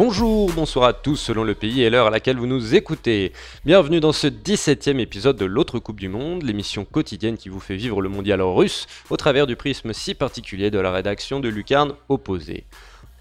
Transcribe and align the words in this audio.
Bonjour, 0.00 0.48
bonsoir 0.52 0.84
à 0.84 0.92
tous 0.92 1.16
selon 1.16 1.42
le 1.42 1.56
pays 1.56 1.82
et 1.82 1.90
l'heure 1.90 2.06
à 2.06 2.10
laquelle 2.10 2.36
vous 2.36 2.46
nous 2.46 2.76
écoutez. 2.76 3.32
Bienvenue 3.64 3.98
dans 3.98 4.12
ce 4.12 4.28
17e 4.28 5.00
épisode 5.00 5.36
de 5.36 5.44
l'autre 5.44 5.80
Coupe 5.80 5.98
du 5.98 6.08
Monde, 6.08 6.44
l'émission 6.44 6.84
quotidienne 6.84 7.36
qui 7.36 7.48
vous 7.48 7.58
fait 7.58 7.74
vivre 7.74 8.00
le 8.00 8.08
mondial 8.08 8.40
russe 8.40 8.86
au 9.10 9.16
travers 9.16 9.48
du 9.48 9.56
prisme 9.56 9.92
si 9.92 10.14
particulier 10.14 10.70
de 10.70 10.78
la 10.78 10.92
rédaction 10.92 11.40
de 11.40 11.48
Lucarne 11.48 11.94
opposée. 12.08 12.62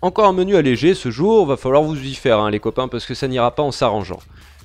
Encore 0.04 0.28
un 0.28 0.34
menu 0.34 0.56
allégé 0.56 0.94
ce 0.94 1.10
jour, 1.10 1.48
va 1.48 1.58
falloir 1.58 1.82
vous 1.82 2.00
y 2.00 2.14
faire 2.14 2.38
hein, 2.38 2.52
les 2.52 2.60
copains 2.60 2.88
parce 2.88 3.08
que 3.08 3.16
ça 3.16 3.28
n'ira 3.28 3.56
pas 3.56 3.64
en 3.64 3.72
s'arrangeant. 3.72 4.20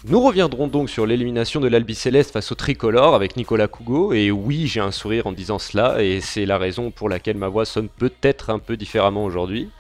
Nous 0.04 0.20
reviendrons 0.20 0.66
donc 0.66 0.90
sur 0.90 1.06
l'élimination 1.06 1.60
de 1.60 1.68
l'Albi 1.68 1.94
Céleste 1.94 2.32
face 2.32 2.52
au 2.52 2.54
tricolore 2.54 3.14
avec 3.14 3.38
Nicolas 3.38 3.68
Cougo, 3.68 4.12
et 4.12 4.30
oui, 4.30 4.66
j'ai 4.66 4.80
un 4.80 4.90
sourire 4.90 5.28
en 5.28 5.32
disant 5.32 5.58
cela, 5.58 6.02
et 6.02 6.20
c'est 6.20 6.44
la 6.44 6.58
raison 6.58 6.90
pour 6.90 7.08
laquelle 7.08 7.38
ma 7.38 7.48
voix 7.48 7.64
sonne 7.64 7.88
peut-être 7.88 8.50
un 8.50 8.58
peu 8.58 8.76
différemment 8.76 9.24
aujourd'hui. 9.24 9.70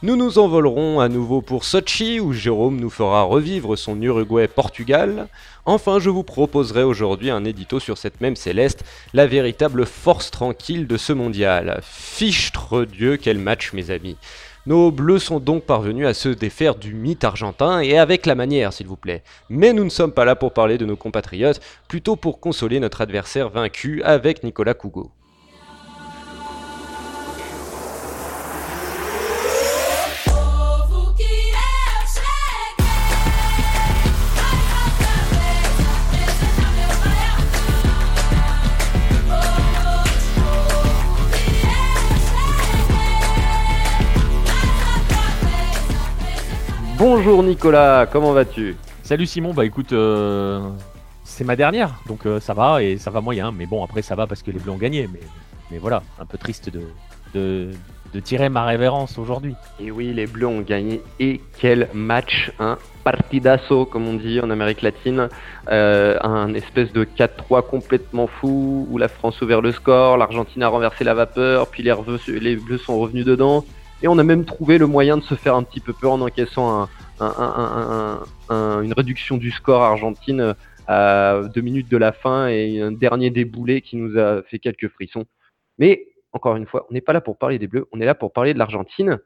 Nous 0.00 0.14
nous 0.14 0.38
envolerons 0.38 1.00
à 1.00 1.08
nouveau 1.08 1.42
pour 1.42 1.64
Sochi, 1.64 2.20
où 2.20 2.32
Jérôme 2.32 2.78
nous 2.78 2.88
fera 2.88 3.22
revivre 3.22 3.76
son 3.76 4.00
Uruguay-Portugal. 4.00 5.26
Enfin, 5.66 5.98
je 5.98 6.08
vous 6.08 6.22
proposerai 6.22 6.84
aujourd'hui 6.84 7.30
un 7.30 7.44
édito 7.44 7.80
sur 7.80 7.98
cette 7.98 8.20
même 8.20 8.36
Céleste, 8.36 8.84
la 9.12 9.26
véritable 9.26 9.86
force 9.86 10.30
tranquille 10.30 10.86
de 10.86 10.96
ce 10.96 11.12
mondial. 11.12 11.80
Fichtre 11.82 12.84
Dieu, 12.84 13.16
quel 13.16 13.38
match 13.38 13.72
mes 13.72 13.90
amis 13.90 14.16
nos 14.66 14.90
bleus 14.90 15.18
sont 15.18 15.40
donc 15.40 15.64
parvenus 15.64 16.06
à 16.06 16.12
se 16.12 16.28
défaire 16.28 16.74
du 16.74 16.92
mythe 16.92 17.24
argentin 17.24 17.80
et 17.80 17.96
avec 17.96 18.26
la 18.26 18.34
manière, 18.34 18.74
s'il 18.74 18.86
vous 18.86 18.96
plaît. 18.96 19.22
Mais 19.48 19.72
nous 19.72 19.84
ne 19.84 19.88
sommes 19.88 20.12
pas 20.12 20.26
là 20.26 20.36
pour 20.36 20.52
parler 20.52 20.76
de 20.76 20.84
nos 20.84 20.96
compatriotes, 20.96 21.60
plutôt 21.88 22.16
pour 22.16 22.38
consoler 22.38 22.78
notre 22.78 23.00
adversaire 23.00 23.48
vaincu 23.48 24.02
avec 24.02 24.42
Nicolas 24.44 24.74
Cougo. 24.74 25.10
Bonjour 46.98 47.44
Nicolas, 47.44 48.06
comment 48.10 48.32
vas-tu? 48.32 48.74
Salut 49.04 49.26
Simon, 49.26 49.54
bah 49.54 49.64
écoute, 49.64 49.92
euh, 49.92 50.68
c'est 51.22 51.44
ma 51.44 51.54
dernière, 51.54 51.94
donc 52.08 52.26
euh, 52.26 52.40
ça 52.40 52.54
va 52.54 52.82
et 52.82 52.98
ça 52.98 53.12
va 53.12 53.20
moyen, 53.20 53.52
mais 53.52 53.66
bon 53.66 53.84
après 53.84 54.02
ça 54.02 54.16
va 54.16 54.26
parce 54.26 54.42
que 54.42 54.50
les 54.50 54.58
Bleus 54.58 54.72
ont 54.72 54.78
gagné, 54.78 55.08
mais, 55.12 55.20
mais 55.70 55.78
voilà, 55.78 56.02
un 56.18 56.26
peu 56.26 56.38
triste 56.38 56.70
de, 56.70 56.82
de, 57.34 57.70
tirer 58.18 58.48
ma 58.48 58.64
révérence 58.64 59.16
aujourd'hui. 59.16 59.54
Et 59.78 59.92
oui, 59.92 60.12
les 60.12 60.26
Bleus 60.26 60.48
ont 60.48 60.60
gagné 60.60 61.00
et 61.20 61.40
quel 61.60 61.88
match, 61.94 62.50
un 62.58 62.72
hein. 62.72 62.78
partidazo 63.04 63.84
comme 63.84 64.08
on 64.08 64.14
dit 64.14 64.40
en 64.40 64.50
Amérique 64.50 64.82
latine, 64.82 65.28
euh, 65.70 66.18
un 66.22 66.52
espèce 66.54 66.92
de 66.92 67.04
4-3 67.04 67.64
complètement 67.64 68.26
fou 68.26 68.88
où 68.90 68.98
la 68.98 69.06
France 69.06 69.40
ouvert 69.40 69.60
le 69.60 69.70
score, 69.70 70.16
l'Argentine 70.16 70.64
a 70.64 70.68
renversé 70.68 71.04
la 71.04 71.14
vapeur, 71.14 71.68
puis 71.68 71.84
les, 71.84 71.94
les 72.40 72.56
Bleus 72.56 72.78
sont 72.78 72.98
revenus 72.98 73.24
dedans. 73.24 73.64
Et 74.02 74.08
on 74.08 74.18
a 74.18 74.24
même 74.24 74.44
trouvé 74.44 74.78
le 74.78 74.86
moyen 74.86 75.16
de 75.16 75.22
se 75.22 75.34
faire 75.34 75.56
un 75.56 75.62
petit 75.62 75.80
peu 75.80 75.92
peur 75.92 76.12
en 76.12 76.20
encaissant 76.20 76.88
une 77.20 78.92
réduction 78.92 79.36
du 79.36 79.50
score 79.50 79.82
argentine 79.82 80.54
à 80.86 81.42
deux 81.54 81.60
minutes 81.60 81.90
de 81.90 81.96
la 81.96 82.12
fin 82.12 82.48
et 82.48 82.80
un 82.80 82.92
dernier 82.92 83.30
déboulé 83.30 83.82
qui 83.82 83.96
nous 83.96 84.18
a 84.18 84.42
fait 84.42 84.58
quelques 84.58 84.88
frissons. 84.88 85.26
Mais 85.78 86.08
encore 86.32 86.56
une 86.56 86.66
fois, 86.66 86.86
on 86.90 86.94
n'est 86.94 87.00
pas 87.00 87.12
là 87.12 87.20
pour 87.20 87.38
parler 87.38 87.58
des 87.58 87.66
Bleus, 87.66 87.86
on 87.92 88.00
est 88.00 88.04
là 88.04 88.14
pour 88.14 88.32
parler 88.32 88.54
de 88.54 88.58
l'Argentine. 88.58 89.18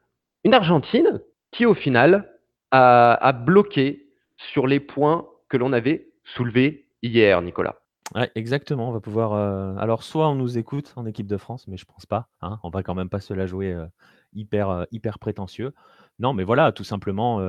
Une 0.44 0.54
Argentine 0.54 1.20
qui 1.50 1.66
au 1.66 1.74
final 1.74 2.30
a, 2.70 3.32
bloqué 3.32 4.06
sur 4.52 4.66
les 4.66 4.80
points 4.80 5.28
que 5.48 5.56
l'on 5.56 5.72
avait 5.72 6.08
soulevés 6.24 6.86
hier, 7.02 7.42
Nicolas. 7.42 7.81
Exactement. 8.34 8.88
On 8.88 8.92
va 8.92 9.00
pouvoir. 9.00 9.32
Euh, 9.32 9.74
alors, 9.76 10.02
soit 10.02 10.28
on 10.28 10.34
nous 10.34 10.58
écoute 10.58 10.92
en 10.96 11.06
équipe 11.06 11.26
de 11.26 11.36
France, 11.36 11.66
mais 11.68 11.76
je 11.76 11.84
pense 11.84 12.06
pas. 12.06 12.28
Hein, 12.40 12.58
on 12.62 12.70
va 12.70 12.82
quand 12.82 12.94
même 12.94 13.08
pas 13.08 13.20
se 13.20 13.32
la 13.32 13.46
jouer 13.46 13.72
euh, 13.72 13.86
hyper, 14.34 14.68
euh, 14.70 14.84
hyper 14.90 15.18
prétentieux. 15.18 15.72
Non, 16.18 16.34
mais 16.34 16.44
voilà, 16.44 16.72
tout 16.72 16.84
simplement, 16.84 17.40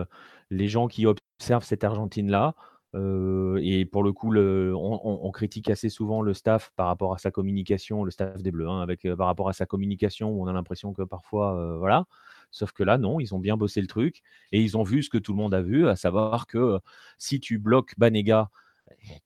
les 0.49 0.67
gens 0.67 0.87
qui 0.87 1.05
observent 1.05 1.65
cette 1.65 1.83
Argentine-là, 1.83 2.55
et 2.95 3.85
pour 3.91 4.03
le 4.03 4.13
coup, 4.13 4.33
on, 4.35 5.31
critique 5.31 5.69
assez 5.69 5.89
souvent 5.89 6.21
le 6.21 6.33
staff 6.33 6.71
par 6.75 6.87
rapport 6.87 7.13
à 7.13 7.17
sa 7.17 7.29
communication, 7.29 8.03
le 8.03 8.09
staff 8.09 8.41
des 8.41 8.51
Bleus, 8.51 8.69
hein, 8.69 8.81
avec, 8.81 9.05
par 9.15 9.27
rapport 9.27 9.49
à 9.49 9.53
sa 9.53 9.65
communication, 9.65 10.29
où 10.31 10.43
on 10.43 10.47
a 10.47 10.53
l'impression 10.53 10.93
que 10.93 11.03
parfois, 11.03 11.77
voilà. 11.77 12.05
Sauf 12.51 12.71
que 12.71 12.83
là, 12.83 12.97
non, 12.97 13.19
ils 13.19 13.35
ont 13.35 13.39
bien 13.39 13.57
bossé 13.57 13.81
le 13.81 13.87
truc 13.87 14.21
et 14.51 14.61
ils 14.61 14.77
ont 14.77 14.83
vu 14.83 15.03
ce 15.03 15.09
que 15.09 15.17
tout 15.17 15.33
le 15.33 15.37
monde 15.37 15.53
a 15.53 15.61
vu, 15.61 15.87
à 15.87 15.95
savoir 15.95 16.47
que 16.47 16.79
si 17.17 17.39
tu 17.39 17.59
bloques 17.59 17.93
Banega, 17.97 18.49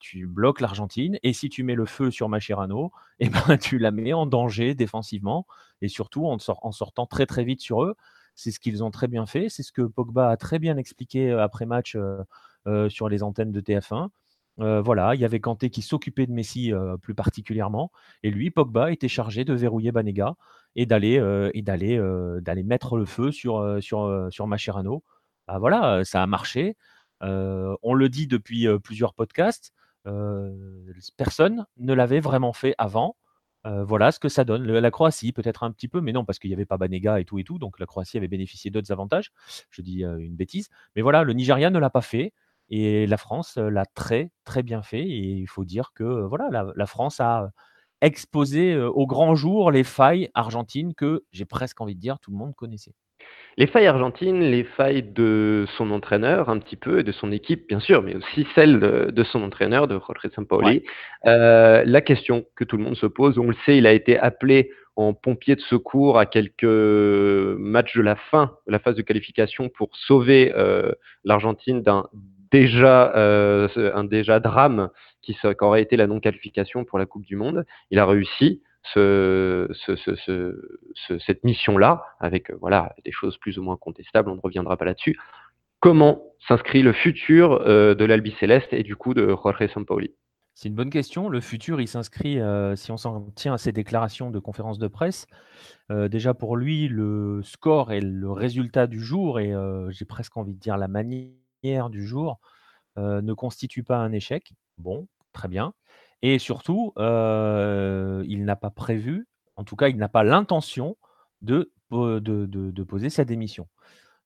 tu 0.00 0.26
bloques 0.26 0.60
l'Argentine 0.60 1.18
et 1.22 1.32
si 1.32 1.48
tu 1.48 1.62
mets 1.62 1.74
le 1.74 1.86
feu 1.86 2.10
sur 2.10 2.28
Macherano, 2.28 2.92
eh 3.20 3.28
ben, 3.28 3.56
tu 3.58 3.78
la 3.78 3.90
mets 3.90 4.12
en 4.12 4.26
danger 4.26 4.74
défensivement 4.74 5.46
et 5.82 5.88
surtout 5.88 6.26
en, 6.26 6.38
sortant 6.38 7.06
très 7.06 7.26
très 7.26 7.44
vite 7.44 7.60
sur 7.60 7.82
eux. 7.84 7.94
C'est 8.34 8.50
ce 8.50 8.60
qu'ils 8.60 8.84
ont 8.84 8.90
très 8.90 9.08
bien 9.08 9.26
fait, 9.26 9.48
c'est 9.48 9.62
ce 9.62 9.72
que 9.72 9.82
Pogba 9.82 10.30
a 10.30 10.36
très 10.36 10.58
bien 10.58 10.76
expliqué 10.76 11.32
après 11.32 11.66
match 11.66 11.96
sur 12.88 13.08
les 13.08 13.22
antennes 13.22 13.50
de 13.50 13.60
TF1. 13.60 14.08
voilà, 14.58 15.14
il 15.14 15.20
y 15.20 15.24
avait 15.24 15.40
Kanté 15.40 15.70
qui 15.70 15.82
s'occupait 15.82 16.26
de 16.26 16.32
Messi 16.32 16.72
plus 17.02 17.14
particulièrement, 17.14 17.90
et 18.22 18.30
lui, 18.30 18.50
Pogba, 18.50 18.92
était 18.92 19.08
chargé 19.08 19.44
de 19.44 19.54
verrouiller 19.54 19.90
Banega 19.90 20.36
et 20.76 20.82
et 20.82 21.62
d'aller 21.62 22.62
mettre 22.62 22.96
le 22.96 23.06
feu 23.06 23.32
sur 23.32 23.82
sur 23.82 24.28
sur 24.30 24.46
Mascherano. 24.46 25.02
Bah, 25.48 25.58
voilà, 25.58 26.04
ça 26.04 26.22
a 26.22 26.26
marché. 26.26 26.76
On 27.20 27.94
le 27.94 28.08
dit 28.08 28.26
depuis 28.26 28.66
plusieurs 28.82 29.14
podcasts, 29.14 29.72
personne 31.16 31.66
ne 31.76 31.92
l'avait 31.94 32.20
vraiment 32.20 32.52
fait 32.52 32.74
avant. 32.78 33.16
voilà 33.64 34.12
ce 34.12 34.18
que 34.18 34.28
ça 34.28 34.44
donne. 34.44 34.64
la 34.64 34.90
Croatie, 34.90 35.32
peut-être 35.32 35.62
un 35.62 35.72
petit 35.72 35.88
peu, 35.88 36.00
mais 36.00 36.12
non, 36.12 36.24
parce 36.24 36.38
qu'il 36.38 36.50
n'y 36.50 36.54
avait 36.54 36.66
pas 36.66 36.78
Banega 36.78 37.20
et 37.20 37.24
tout 37.24 37.38
et 37.38 37.44
tout, 37.44 37.58
donc 37.58 37.78
la 37.78 37.86
Croatie 37.86 38.16
avait 38.16 38.28
bénéficié 38.28 38.70
d'autres 38.70 38.92
avantages. 38.92 39.32
Je 39.70 39.82
dis 39.82 40.02
une 40.02 40.36
bêtise. 40.36 40.68
Mais 40.96 41.02
voilà, 41.02 41.24
le 41.24 41.32
Nigeria 41.32 41.70
ne 41.70 41.78
l'a 41.78 41.90
pas 41.90 42.02
fait. 42.02 42.32
Et 42.70 43.06
la 43.06 43.16
France 43.16 43.56
l'a 43.56 43.86
très, 43.86 44.30
très 44.44 44.62
bien 44.62 44.82
fait. 44.82 45.02
Et 45.02 45.38
il 45.38 45.46
faut 45.48 45.64
dire 45.64 45.92
que 45.94 46.04
voilà, 46.04 46.72
la, 46.74 46.86
France 46.86 47.20
a 47.20 47.50
exposé 48.00 48.76
au 48.76 49.06
grand 49.06 49.34
jour 49.34 49.70
les 49.70 49.84
failles 49.84 50.30
argentines 50.34 50.94
que 50.94 51.24
j'ai 51.32 51.44
presque 51.44 51.80
envie 51.80 51.94
de 51.94 52.00
dire 52.00 52.18
tout 52.20 52.30
le 52.30 52.36
monde 52.36 52.54
connaissait. 52.54 52.94
Les 53.58 53.66
failles 53.66 53.88
argentines, 53.88 54.40
les 54.40 54.62
failles 54.62 55.02
de 55.02 55.66
son 55.76 55.90
entraîneur 55.90 56.48
un 56.48 56.60
petit 56.60 56.76
peu 56.76 57.00
et 57.00 57.02
de 57.02 57.10
son 57.10 57.32
équipe 57.32 57.66
bien 57.66 57.80
sûr, 57.80 58.04
mais 58.04 58.14
aussi 58.14 58.46
celles 58.54 58.78
de, 58.78 59.24
son 59.24 59.42
entraîneur, 59.42 59.88
de 59.88 59.94
Jorge 59.94 60.30
Sampaoli. 60.32 60.84
Euh, 61.26 61.82
la 61.84 62.00
question 62.00 62.44
que 62.54 62.62
tout 62.62 62.76
le 62.76 62.84
monde 62.84 62.94
se 62.94 63.06
pose, 63.06 63.36
on 63.36 63.48
le 63.48 63.56
sait, 63.66 63.76
il 63.76 63.88
a 63.88 63.92
été 63.92 64.16
appelé 64.16 64.70
en 64.94 65.12
pompier 65.12 65.56
de 65.56 65.60
secours 65.60 66.20
à 66.20 66.26
quelques 66.26 66.62
matchs 66.62 67.96
de 67.96 68.02
la 68.02 68.14
fin 68.14 68.52
de 68.68 68.72
la 68.72 68.78
phase 68.78 68.94
de 68.94 69.02
qualification 69.02 69.68
pour 69.68 69.88
sauver 69.92 70.52
euh, 70.56 70.92
l'Argentine 71.24 71.82
d'un 71.82 72.06
déjà 72.52 73.12
euh, 73.16 73.66
un 73.92 74.04
déjà 74.04 74.38
drame 74.38 74.88
qui, 75.20 75.34
qui 75.34 75.46
aurait 75.64 75.82
été 75.82 75.96
la 75.96 76.06
non-qualification 76.06 76.84
pour 76.84 77.00
la 77.00 77.06
Coupe 77.06 77.26
du 77.26 77.34
Monde. 77.34 77.66
Il 77.90 77.98
a 77.98 78.06
réussi 78.06 78.62
ce, 78.94 79.68
cette 81.26 81.44
mission-là, 81.44 82.02
avec 82.20 82.50
euh, 82.50 82.56
voilà, 82.60 82.94
des 83.04 83.12
choses 83.12 83.36
plus 83.38 83.58
ou 83.58 83.62
moins 83.62 83.76
contestables, 83.76 84.30
on 84.30 84.36
ne 84.36 84.40
reviendra 84.40 84.76
pas 84.76 84.84
là-dessus. 84.84 85.18
Comment 85.80 86.22
s'inscrit 86.46 86.82
le 86.82 86.92
futur 86.92 87.52
euh, 87.52 87.94
de 87.94 88.04
l'Albi 88.04 88.34
Céleste 88.40 88.72
et 88.72 88.82
du 88.82 88.96
coup 88.96 89.14
de 89.14 89.28
Jorge 89.28 89.68
Sampaoli? 89.72 90.14
C'est 90.54 90.68
une 90.68 90.74
bonne 90.74 90.90
question. 90.90 91.28
Le 91.28 91.40
futur, 91.40 91.80
il 91.80 91.86
s'inscrit, 91.86 92.40
euh, 92.40 92.74
si 92.74 92.90
on 92.90 92.96
s'en 92.96 93.30
tient 93.36 93.54
à 93.54 93.58
ses 93.58 93.70
déclarations 93.70 94.30
de 94.30 94.38
conférence 94.40 94.78
de 94.78 94.88
presse, 94.88 95.26
déjà 95.90 96.34
pour 96.34 96.56
lui, 96.56 96.88
le 96.88 97.40
score 97.44 97.92
et 97.92 98.00
le 98.00 98.30
résultat 98.30 98.86
du 98.86 99.00
jour, 99.00 99.40
et 99.40 99.54
j'ai 99.90 100.04
presque 100.04 100.36
envie 100.36 100.52
de 100.52 100.58
dire 100.58 100.76
la 100.76 100.88
manière 100.88 101.90
du 101.90 102.04
jour, 102.04 102.40
ne 102.96 103.32
constituent 103.32 103.84
pas 103.84 103.98
un 103.98 104.12
échec. 104.12 104.52
Bon, 104.76 105.06
très 105.32 105.48
bien. 105.48 105.72
Et 106.22 106.38
surtout, 106.38 106.92
il 106.96 108.44
n'a 108.44 108.56
pas 108.56 108.70
prévu, 108.70 109.28
en 109.56 109.64
tout 109.64 109.76
cas, 109.76 109.88
il 109.88 109.96
n'a 109.96 110.08
pas 110.08 110.24
l'intention 110.24 110.96
de 111.42 111.72
de 111.90 112.82
poser 112.82 113.10
sa 113.10 113.24
démission. 113.24 113.68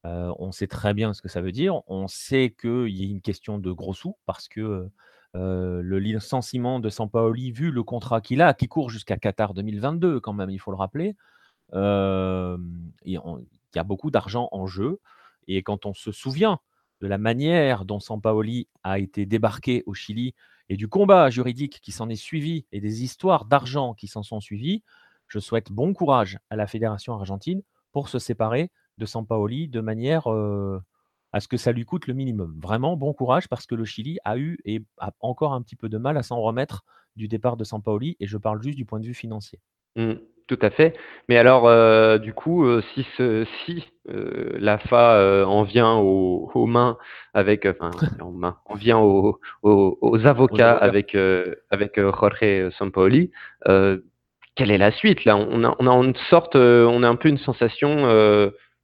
on 0.04 0.52
sait 0.52 0.66
très 0.66 0.94
bien 0.94 1.12
ce 1.14 1.22
que 1.22 1.28
ça 1.28 1.40
veut 1.40 1.52
dire. 1.52 1.82
On 1.86 2.08
sait 2.08 2.54
qu'il 2.58 2.88
y 2.88 3.04
a 3.04 3.10
une 3.10 3.20
question 3.20 3.58
de 3.58 3.70
gros 3.72 3.94
sous 3.94 4.16
parce 4.26 4.48
que, 4.48 4.88
le 5.34 5.98
licenciement 5.98 6.80
de 6.80 6.90
Sampaoli, 6.90 7.52
vu 7.52 7.70
le 7.70 7.82
contrat 7.82 8.20
qu'il 8.20 8.42
a, 8.42 8.52
qui 8.54 8.68
court 8.68 8.90
jusqu'à 8.90 9.16
Qatar 9.16 9.54
2022 9.54 10.20
quand 10.20 10.34
même, 10.34 10.50
il 10.50 10.58
faut 10.58 10.70
le 10.70 10.76
rappeler, 10.76 11.16
il 11.74 12.78
y 13.04 13.78
a 13.78 13.84
beaucoup 13.84 14.10
d'argent 14.10 14.48
en 14.52 14.66
jeu 14.66 15.00
et 15.48 15.62
quand 15.62 15.86
on 15.86 15.94
se 15.94 16.12
souvient 16.12 16.58
de 17.00 17.06
la 17.06 17.18
manière 17.18 17.84
dont 17.84 17.98
Sampaoli 17.98 18.68
a 18.84 18.98
été 18.98 19.26
débarqué 19.26 19.82
au 19.86 19.94
Chili 19.94 20.34
et 20.72 20.76
du 20.76 20.88
combat 20.88 21.28
juridique 21.28 21.80
qui 21.82 21.92
s'en 21.92 22.08
est 22.08 22.16
suivi 22.16 22.64
et 22.72 22.80
des 22.80 23.04
histoires 23.04 23.44
d'argent 23.44 23.92
qui 23.92 24.06
s'en 24.06 24.22
sont 24.22 24.40
suivies, 24.40 24.82
je 25.28 25.38
souhaite 25.38 25.70
bon 25.70 25.92
courage 25.92 26.38
à 26.48 26.56
la 26.56 26.66
Fédération 26.66 27.12
argentine 27.12 27.60
pour 27.92 28.08
se 28.08 28.18
séparer 28.18 28.70
de 28.96 29.04
Sampaoli 29.04 29.68
de 29.68 29.82
manière, 29.82 30.32
euh, 30.32 30.82
à 31.30 31.40
ce 31.40 31.48
que 31.48 31.58
ça 31.58 31.72
lui 31.72 31.84
coûte 31.84 32.06
le 32.06 32.14
minimum. 32.14 32.58
Vraiment, 32.58 32.96
bon 32.96 33.12
courage 33.12 33.50
parce 33.50 33.66
que 33.66 33.74
le 33.74 33.84
Chili 33.84 34.16
a 34.24 34.38
eu 34.38 34.56
et 34.64 34.82
a 34.96 35.12
encore 35.20 35.52
un 35.52 35.60
petit 35.60 35.76
peu 35.76 35.90
de 35.90 35.98
mal 35.98 36.16
à 36.16 36.22
s'en 36.22 36.40
remettre 36.40 36.86
du 37.16 37.28
départ 37.28 37.58
de 37.58 37.64
Sampaoli 37.64 38.16
et 38.18 38.26
je 38.26 38.38
parle 38.38 38.62
juste 38.62 38.78
du 38.78 38.86
point 38.86 38.98
de 38.98 39.04
vue 39.04 39.12
financier. 39.12 39.60
Mmh, 39.96 40.14
tout 40.56 40.66
à 40.66 40.70
fait. 40.70 40.94
Mais 41.28 41.38
alors, 41.38 41.66
euh, 41.66 42.18
du 42.18 42.34
coup, 42.34 42.64
euh, 42.64 42.82
si, 42.92 43.06
ce, 43.16 43.46
si 43.64 43.84
euh, 44.10 44.52
l'AFA 44.58 45.46
en 45.46 45.62
vient 45.62 45.94
aux, 45.94 46.66
mains 46.66 46.98
avec, 47.32 47.66
enfin, 47.66 47.90
en 48.20 48.30
main, 48.32 48.58
on 48.66 48.74
vient 48.74 48.98
aux, 48.98 49.38
avocats, 50.24 50.76
avec, 50.76 51.16
avec 51.70 51.98
Jorge 51.98 52.70
Sampaoli, 52.78 53.30
quelle 54.54 54.70
est 54.70 54.78
la 54.78 54.92
suite 54.92 55.24
là? 55.24 55.36
On 55.36 55.64
a, 55.64 55.74
on 55.78 55.86
a 55.86 56.04
une 56.04 56.16
sorte, 56.28 56.56
on 56.56 57.02
a 57.02 57.08
un 57.08 57.16
peu 57.16 57.28
une 57.30 57.38
sensation 57.38 58.06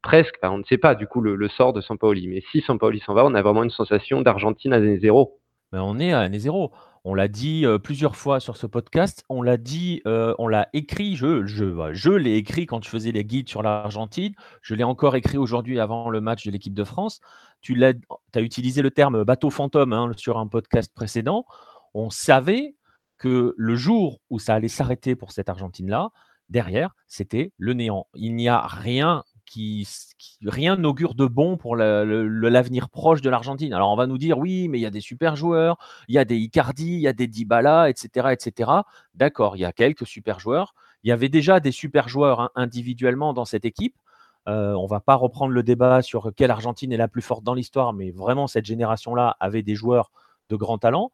presque, 0.02 0.36
on 0.42 0.58
ne 0.58 0.64
sait 0.64 0.78
pas 0.78 0.94
du 0.94 1.06
coup 1.06 1.20
le, 1.20 1.48
sort 1.48 1.74
de 1.74 1.82
Sampaoli, 1.82 2.28
mais 2.28 2.42
si 2.50 2.62
Sampaoli 2.62 3.00
s'en 3.00 3.12
va, 3.12 3.26
on 3.26 3.34
a 3.34 3.42
vraiment 3.42 3.64
une 3.64 3.70
sensation 3.70 4.22
d'Argentine 4.22 4.72
à 4.72 4.80
zéro. 4.98 5.38
Mais 5.72 5.80
on 5.80 5.98
est 5.98 6.12
à 6.12 6.20
année 6.20 6.38
zéro. 6.38 6.72
On 7.10 7.14
l'a 7.14 7.26
dit 7.26 7.64
plusieurs 7.82 8.16
fois 8.16 8.38
sur 8.38 8.58
ce 8.58 8.66
podcast, 8.66 9.24
on 9.30 9.40
l'a 9.40 9.56
dit, 9.56 10.02
on 10.04 10.46
l'a 10.46 10.68
écrit, 10.74 11.16
je, 11.16 11.46
je, 11.46 11.64
je 11.94 12.10
l'ai 12.10 12.36
écrit 12.36 12.66
quand 12.66 12.84
je 12.84 12.90
faisais 12.90 13.12
les 13.12 13.24
guides 13.24 13.48
sur 13.48 13.62
l'Argentine, 13.62 14.34
je 14.60 14.74
l'ai 14.74 14.84
encore 14.84 15.16
écrit 15.16 15.38
aujourd'hui 15.38 15.80
avant 15.80 16.10
le 16.10 16.20
match 16.20 16.44
de 16.44 16.50
l'équipe 16.50 16.74
de 16.74 16.84
France. 16.84 17.20
Tu 17.62 17.82
as 17.82 18.40
utilisé 18.40 18.82
le 18.82 18.90
terme 18.90 19.24
bateau 19.24 19.48
fantôme 19.48 19.94
hein, 19.94 20.10
sur 20.18 20.36
un 20.36 20.48
podcast 20.48 20.92
précédent. 20.94 21.46
On 21.94 22.10
savait 22.10 22.76
que 23.16 23.54
le 23.56 23.74
jour 23.74 24.20
où 24.28 24.38
ça 24.38 24.52
allait 24.52 24.68
s'arrêter 24.68 25.16
pour 25.16 25.32
cette 25.32 25.48
Argentine-là, 25.48 26.10
derrière, 26.50 26.94
c'était 27.06 27.52
le 27.56 27.72
néant. 27.72 28.06
Il 28.16 28.36
n'y 28.36 28.50
a 28.50 28.66
rien 28.66 29.24
qui, 29.48 29.88
rien 30.44 30.76
n'augure 30.76 31.14
de 31.14 31.26
bon 31.26 31.56
pour 31.56 31.76
l'avenir 31.76 32.88
proche 32.88 33.22
de 33.22 33.30
l'Argentine. 33.30 33.72
Alors 33.72 33.90
on 33.90 33.96
va 33.96 34.06
nous 34.06 34.18
dire 34.18 34.38
oui, 34.38 34.68
mais 34.68 34.78
il 34.78 34.82
y 34.82 34.86
a 34.86 34.90
des 34.90 35.00
super 35.00 35.36
joueurs, 35.36 35.76
il 36.08 36.14
y 36.14 36.18
a 36.18 36.24
des 36.24 36.36
Icardi, 36.36 36.94
il 36.94 37.00
y 37.00 37.08
a 37.08 37.12
des 37.12 37.26
Dybala, 37.26 37.90
etc., 37.90 38.28
etc. 38.32 38.70
D'accord, 39.14 39.56
il 39.56 39.60
y 39.60 39.64
a 39.64 39.72
quelques 39.72 40.06
super 40.06 40.40
joueurs. 40.40 40.74
Il 41.02 41.08
y 41.08 41.12
avait 41.12 41.28
déjà 41.28 41.60
des 41.60 41.72
super 41.72 42.08
joueurs 42.08 42.40
hein, 42.40 42.50
individuellement 42.54 43.32
dans 43.32 43.44
cette 43.44 43.64
équipe. 43.64 43.94
Euh, 44.48 44.72
on 44.72 44.86
va 44.86 45.00
pas 45.00 45.14
reprendre 45.14 45.52
le 45.52 45.62
débat 45.62 46.02
sur 46.02 46.32
quelle 46.34 46.50
Argentine 46.50 46.92
est 46.92 46.96
la 46.96 47.08
plus 47.08 47.22
forte 47.22 47.44
dans 47.44 47.54
l'histoire, 47.54 47.92
mais 47.92 48.10
vraiment 48.10 48.46
cette 48.46 48.64
génération-là 48.64 49.36
avait 49.40 49.62
des 49.62 49.74
joueurs 49.74 50.10
de 50.48 50.56
grand 50.56 50.78
talent. 50.78 51.10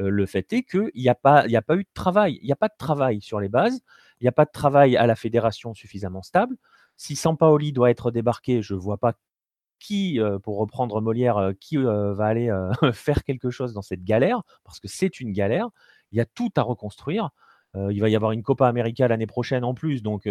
Euh, 0.00 0.08
le 0.08 0.26
fait 0.26 0.52
est 0.52 0.62
qu'il 0.62 0.90
n'y 0.94 1.08
a, 1.08 1.14
pas, 1.14 1.44
a 1.52 1.62
pas 1.62 1.76
eu 1.76 1.84
de 1.84 1.88
travail. 1.94 2.38
Il 2.42 2.46
n'y 2.46 2.52
a 2.52 2.56
pas 2.56 2.68
de 2.68 2.76
travail 2.78 3.20
sur 3.20 3.40
les 3.40 3.48
bases. 3.48 3.80
Il 4.20 4.24
n'y 4.24 4.28
a 4.28 4.32
pas 4.32 4.44
de 4.44 4.50
travail 4.50 4.96
à 4.96 5.06
la 5.06 5.16
fédération 5.16 5.74
suffisamment 5.74 6.22
stable. 6.22 6.56
Si 6.96 7.16
Sampaoli 7.16 7.72
doit 7.72 7.90
être 7.90 8.10
débarqué, 8.10 8.62
je 8.62 8.74
ne 8.74 8.78
vois 8.78 8.98
pas 8.98 9.14
qui, 9.82 10.20
euh, 10.20 10.38
pour 10.38 10.58
reprendre 10.58 11.00
Molière, 11.00 11.36
euh, 11.38 11.52
qui 11.58 11.76
euh, 11.76 12.14
va 12.14 12.26
aller 12.26 12.50
faire 12.92 13.24
quelque 13.24 13.50
chose 13.50 13.74
dans 13.74 13.82
cette 13.82 14.04
galère, 14.04 14.42
parce 14.64 14.80
que 14.80 14.88
c'est 14.88 15.20
une 15.20 15.32
galère. 15.32 15.68
Il 16.12 16.18
y 16.18 16.20
a 16.20 16.24
tout 16.24 16.50
à 16.56 16.62
reconstruire. 16.62 17.30
il 17.74 18.00
va 18.00 18.08
y 18.08 18.16
avoir 18.16 18.32
une 18.32 18.42
Copa 18.42 18.68
América 18.68 19.08
l'année 19.08 19.26
prochaine 19.26 19.64
en 19.64 19.74
plus, 19.74 20.02
donc 20.02 20.28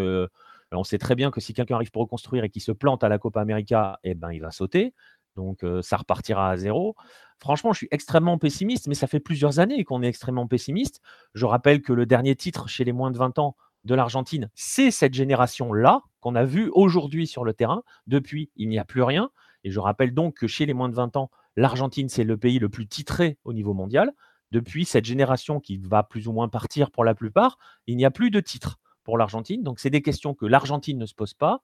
on 0.72 0.84
sait 0.84 1.00
très 1.00 1.16
bien 1.16 1.31
que 1.31 1.42
si 1.42 1.54
quelqu'un 1.54 1.75
arrive 1.75 1.92
pour 1.92 2.04
reconstruire 2.04 2.44
et 2.44 2.50
qu'il 2.50 2.62
se 2.62 2.72
plante 2.72 3.04
à 3.04 3.10
la 3.10 3.18
Copa 3.18 3.42
América, 3.42 4.00
eh 4.04 4.13
ben, 4.13 4.31
il 4.31 4.42
va 4.42 4.52
sauter. 4.52 4.94
Donc 5.36 5.66
ça 5.81 5.98
repartira 5.98 6.52
à 6.52 6.58
zéro. 6.58 6.96
Franchement, 7.40 7.74
je 7.74 7.80
suis 7.80 7.88
extrêmement 7.90 8.38
pessimiste, 8.38 8.88
mais 8.88 8.94
ça 8.94 9.08
fait 9.08 9.19
plusieurs 9.19 9.58
années 9.58 9.84
qu'on 9.84 10.04
est 10.04 10.08
extrêmement 10.08 10.48
pessimiste. 10.48 11.02
Je 11.34 11.48
rappelle 11.48 11.81
que 11.81 11.94
le 11.94 12.06
dernier 12.06 12.36
titre 12.36 12.69
chez 12.69 12.84
les 12.84 12.94
moins 12.94 13.10
de 13.10 13.18
20 13.18 13.40
ans, 13.40 13.56
de 13.84 13.96
l'Argentine, 13.96 14.52
c'est 14.54 14.92
cette 14.92 15.16
génération-là 15.16 16.04
qu'on 16.21 16.35
a 16.35 16.45
vue 16.45 16.69
aujourd'hui 16.73 17.27
sur 17.27 17.44
le 17.44 17.53
terrain. 17.53 17.83
Depuis, 18.07 18.50
il 18.56 18.69
n'y 18.69 18.79
a 18.79 18.85
plus 18.85 19.03
rien. 19.03 19.31
Et 19.63 19.71
je 19.71 19.79
rappelle 19.79 20.13
donc 20.13 20.38
que 20.38 20.47
chez 20.47 20.65
les 20.65 20.73
moins 20.73 20.89
de 20.89 20.95
20 20.95 21.18
ans, 21.18 21.29
l'Argentine, 21.56 22.09
c'est 22.09 22.23
le 22.23 22.38
pays 22.38 22.59
le 22.59 22.69
plus 22.69 22.88
titré 22.88 23.38
au 23.44 23.53
niveau 23.53 23.73
mondial. 23.73 24.13
Depuis 24.51 24.85
cette 24.85 25.06
génération 25.06 25.59
qui 25.59 25.77
va 25.77 26.03
plus 26.03 26.27
ou 26.27 26.31
moins 26.31 26.50
partir 26.50 26.91
pour 26.91 27.03
la 27.03 27.15
plupart, 27.15 27.57
il 27.88 27.97
n'y 27.97 28.06
a 28.06 28.12
plus 28.12 28.31
de 28.31 28.39
titres 28.39 28.79
pour 29.03 29.18
l'Argentine. 29.18 29.63
Donc, 29.63 29.79
c'est 29.79 29.89
des 29.89 30.01
questions 30.01 30.33
que 30.33 30.45
l'Argentine 30.45 30.97
ne 30.97 31.06
se 31.06 31.13
pose 31.15 31.33
pas. 31.33 31.63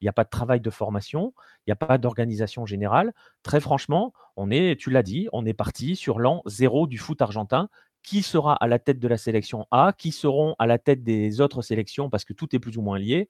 Il 0.00 0.04
n'y 0.04 0.08
a 0.08 0.12
pas 0.12 0.24
de 0.24 0.30
travail 0.30 0.60
de 0.60 0.70
formation, 0.70 1.32
il 1.60 1.70
n'y 1.70 1.72
a 1.72 1.76
pas 1.76 1.98
d'organisation 1.98 2.66
générale. 2.66 3.14
Très 3.42 3.60
franchement, 3.60 4.12
on 4.36 4.50
est, 4.50 4.78
tu 4.78 4.90
l'as 4.90 5.04
dit, 5.04 5.28
on 5.32 5.46
est 5.46 5.54
parti 5.54 5.96
sur 5.96 6.18
l'an 6.18 6.42
zéro 6.46 6.86
du 6.86 6.98
foot 6.98 7.22
argentin 7.22 7.68
qui 8.02 8.22
sera 8.22 8.54
à 8.54 8.66
la 8.68 8.78
tête 8.78 8.98
de 9.00 9.08
la 9.08 9.16
sélection 9.16 9.66
A, 9.70 9.94
qui 9.96 10.12
seront 10.12 10.54
à 10.58 10.66
la 10.66 10.78
tête 10.78 11.02
des 11.02 11.40
autres 11.40 11.62
sélections, 11.62 12.10
parce 12.10 12.24
que 12.24 12.34
tout 12.34 12.54
est 12.54 12.58
plus 12.58 12.76
ou 12.76 12.82
moins 12.82 12.98
lié, 12.98 13.28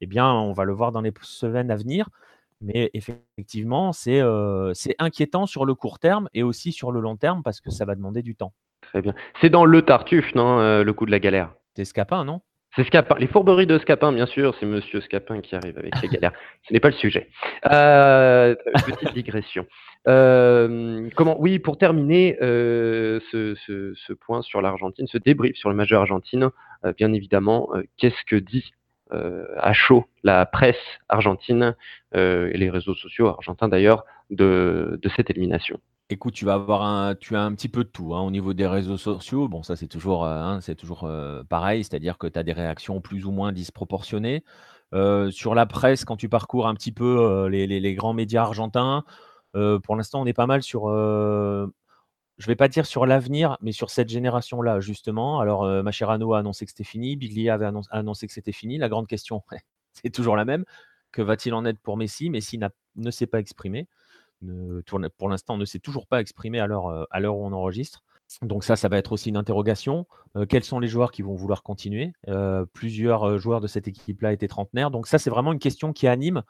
eh 0.00 0.06
bien, 0.06 0.30
on 0.30 0.52
va 0.52 0.64
le 0.64 0.72
voir 0.72 0.92
dans 0.92 1.00
les 1.00 1.12
semaines 1.22 1.70
à 1.70 1.76
venir. 1.76 2.08
Mais 2.60 2.90
effectivement, 2.94 3.92
c'est 3.92 4.20
euh, 4.20 4.72
inquiétant 4.98 5.46
sur 5.46 5.64
le 5.64 5.74
court 5.74 5.98
terme 5.98 6.28
et 6.34 6.42
aussi 6.42 6.72
sur 6.72 6.92
le 6.92 7.00
long 7.00 7.16
terme, 7.16 7.42
parce 7.42 7.60
que 7.60 7.70
ça 7.70 7.84
va 7.84 7.94
demander 7.94 8.22
du 8.22 8.34
temps. 8.34 8.52
Très 8.80 9.02
bien. 9.02 9.14
C'est 9.40 9.50
dans 9.50 9.64
le 9.64 9.82
Tartuffe, 9.82 10.34
non, 10.34 10.60
euh, 10.60 10.82
le 10.82 10.92
coup 10.92 11.04
de 11.04 11.10
la 11.10 11.18
galère? 11.18 11.52
C'est 11.76 11.84
Scapin, 11.84 12.24
non? 12.24 12.40
C'est 12.74 12.84
Scapin. 12.84 13.16
Les 13.18 13.26
fourberies 13.26 13.66
de 13.66 13.78
Scapin, 13.78 14.12
bien 14.12 14.26
sûr, 14.26 14.54
c'est 14.58 14.66
Monsieur 14.66 15.00
Scapin 15.00 15.40
qui 15.40 15.54
arrive 15.54 15.78
avec 15.78 16.00
les 16.00 16.08
galères. 16.08 16.32
Ce 16.66 16.72
n'est 16.72 16.80
pas 16.80 16.88
le 16.88 16.94
sujet. 16.94 17.28
Euh, 17.70 18.54
petite 18.86 19.12
digression. 19.12 19.66
Comment 20.06 21.40
Oui, 21.40 21.58
pour 21.58 21.76
terminer 21.78 22.36
ce, 22.40 24.12
point 24.14 24.42
sur 24.42 24.60
l'Argentine, 24.60 25.06
ce 25.06 25.18
débrief 25.18 25.56
sur 25.56 25.70
le 25.70 25.76
majeur 25.76 26.00
Argentine, 26.00 26.50
bien 26.96 27.12
évidemment, 27.12 27.70
qu'est-ce 27.96 28.24
que 28.26 28.36
dit 28.36 28.72
à 29.10 29.72
chaud 29.72 30.06
la 30.22 30.46
presse 30.46 30.76
argentine 31.08 31.76
et 32.14 32.56
les 32.56 32.70
réseaux 32.70 32.94
sociaux 32.94 33.28
argentins 33.28 33.68
d'ailleurs 33.68 34.04
de 34.30 34.98
cette 35.16 35.30
élimination 35.30 35.78
Écoute, 36.10 36.34
tu 36.34 36.44
vas 36.44 36.54
avoir 36.54 36.82
un, 36.82 37.14
tu 37.14 37.34
as 37.34 37.42
un 37.42 37.54
petit 37.54 37.68
peu 37.70 37.82
de 37.82 37.88
tout 37.88 38.14
hein, 38.14 38.20
au 38.20 38.30
niveau 38.30 38.52
des 38.52 38.66
réseaux 38.66 38.98
sociaux. 38.98 39.48
Bon, 39.48 39.62
ça 39.62 39.74
c'est 39.74 39.86
toujours, 39.86 40.24
euh, 40.24 40.36
hein, 40.36 40.60
c'est 40.60 40.74
toujours 40.74 41.04
euh, 41.04 41.42
pareil, 41.44 41.82
c'est-à-dire 41.82 42.18
que 42.18 42.26
tu 42.26 42.38
as 42.38 42.42
des 42.42 42.52
réactions 42.52 43.00
plus 43.00 43.24
ou 43.24 43.30
moins 43.30 43.52
disproportionnées. 43.52 44.44
Euh, 44.92 45.30
sur 45.30 45.54
la 45.54 45.64
presse, 45.64 46.04
quand 46.04 46.16
tu 46.16 46.28
parcours 46.28 46.68
un 46.68 46.74
petit 46.74 46.92
peu 46.92 47.48
les, 47.48 47.94
grands 47.94 48.12
médias 48.12 48.42
argentins, 48.42 49.04
pour 49.54 49.96
l'instant 49.96 50.20
on 50.20 50.26
est 50.26 50.34
pas 50.34 50.46
mal 50.46 50.62
sur, 50.62 50.82
je 52.38 52.46
ne 52.46 52.48
vais 52.48 52.56
pas 52.56 52.68
dire 52.68 52.86
sur 52.86 53.06
l'avenir, 53.06 53.56
mais 53.60 53.72
sur 53.72 53.90
cette 53.90 54.08
génération-là 54.08 54.80
justement. 54.80 55.40
Alors 55.40 55.64
Mascherano 55.82 56.34
a 56.34 56.40
annoncé 56.40 56.64
que 56.64 56.70
c'était 56.72 56.84
fini, 56.84 57.16
Biglia 57.16 57.54
avait 57.54 57.70
annoncé, 57.90 58.26
que 58.26 58.32
c'était 58.32 58.52
fini. 58.52 58.78
La 58.78 58.88
grande 58.88 59.06
question, 59.06 59.42
c'est 59.92 60.10
toujours 60.10 60.36
la 60.36 60.44
même. 60.44 60.64
Que 61.12 61.22
va-t-il 61.22 61.54
en 61.54 61.64
être 61.64 61.78
pour 61.78 61.96
Messi? 61.96 62.30
Messi 62.30 62.58
ne 62.96 63.10
s'est 63.10 63.26
pas 63.26 63.38
exprimé 63.38 63.86
pour 65.16 65.28
l'instant, 65.28 65.56
ne 65.56 65.64
s'est 65.64 65.78
toujours 65.78 66.06
pas 66.06 66.20
exprimé 66.20 66.60
à 66.60 66.66
l'heure, 66.66 66.86
euh, 66.86 67.04
à 67.10 67.20
l'heure 67.20 67.36
où 67.36 67.44
on 67.46 67.52
enregistre. 67.52 68.02
Donc 68.42 68.64
ça, 68.64 68.74
ça 68.74 68.88
va 68.88 68.96
être 68.96 69.12
aussi 69.12 69.28
une 69.28 69.36
interrogation. 69.36 70.06
Euh, 70.36 70.46
quels 70.46 70.64
sont 70.64 70.80
les 70.80 70.88
joueurs 70.88 71.12
qui 71.12 71.22
vont 71.22 71.34
vouloir 71.34 71.62
continuer? 71.62 72.12
Euh, 72.28 72.64
Plusieurs 72.72 73.38
joueurs 73.38 73.60
de 73.60 73.66
cette 73.66 73.86
équipe-là 73.86 74.32
étaient 74.32 74.48
trentenaires. 74.48 74.90
Donc 74.90 75.06
ça, 75.06 75.18
c'est 75.18 75.30
vraiment 75.30 75.52
une 75.52 75.58
question 75.58 75.92
qui 75.92 76.08
anime 76.08 76.42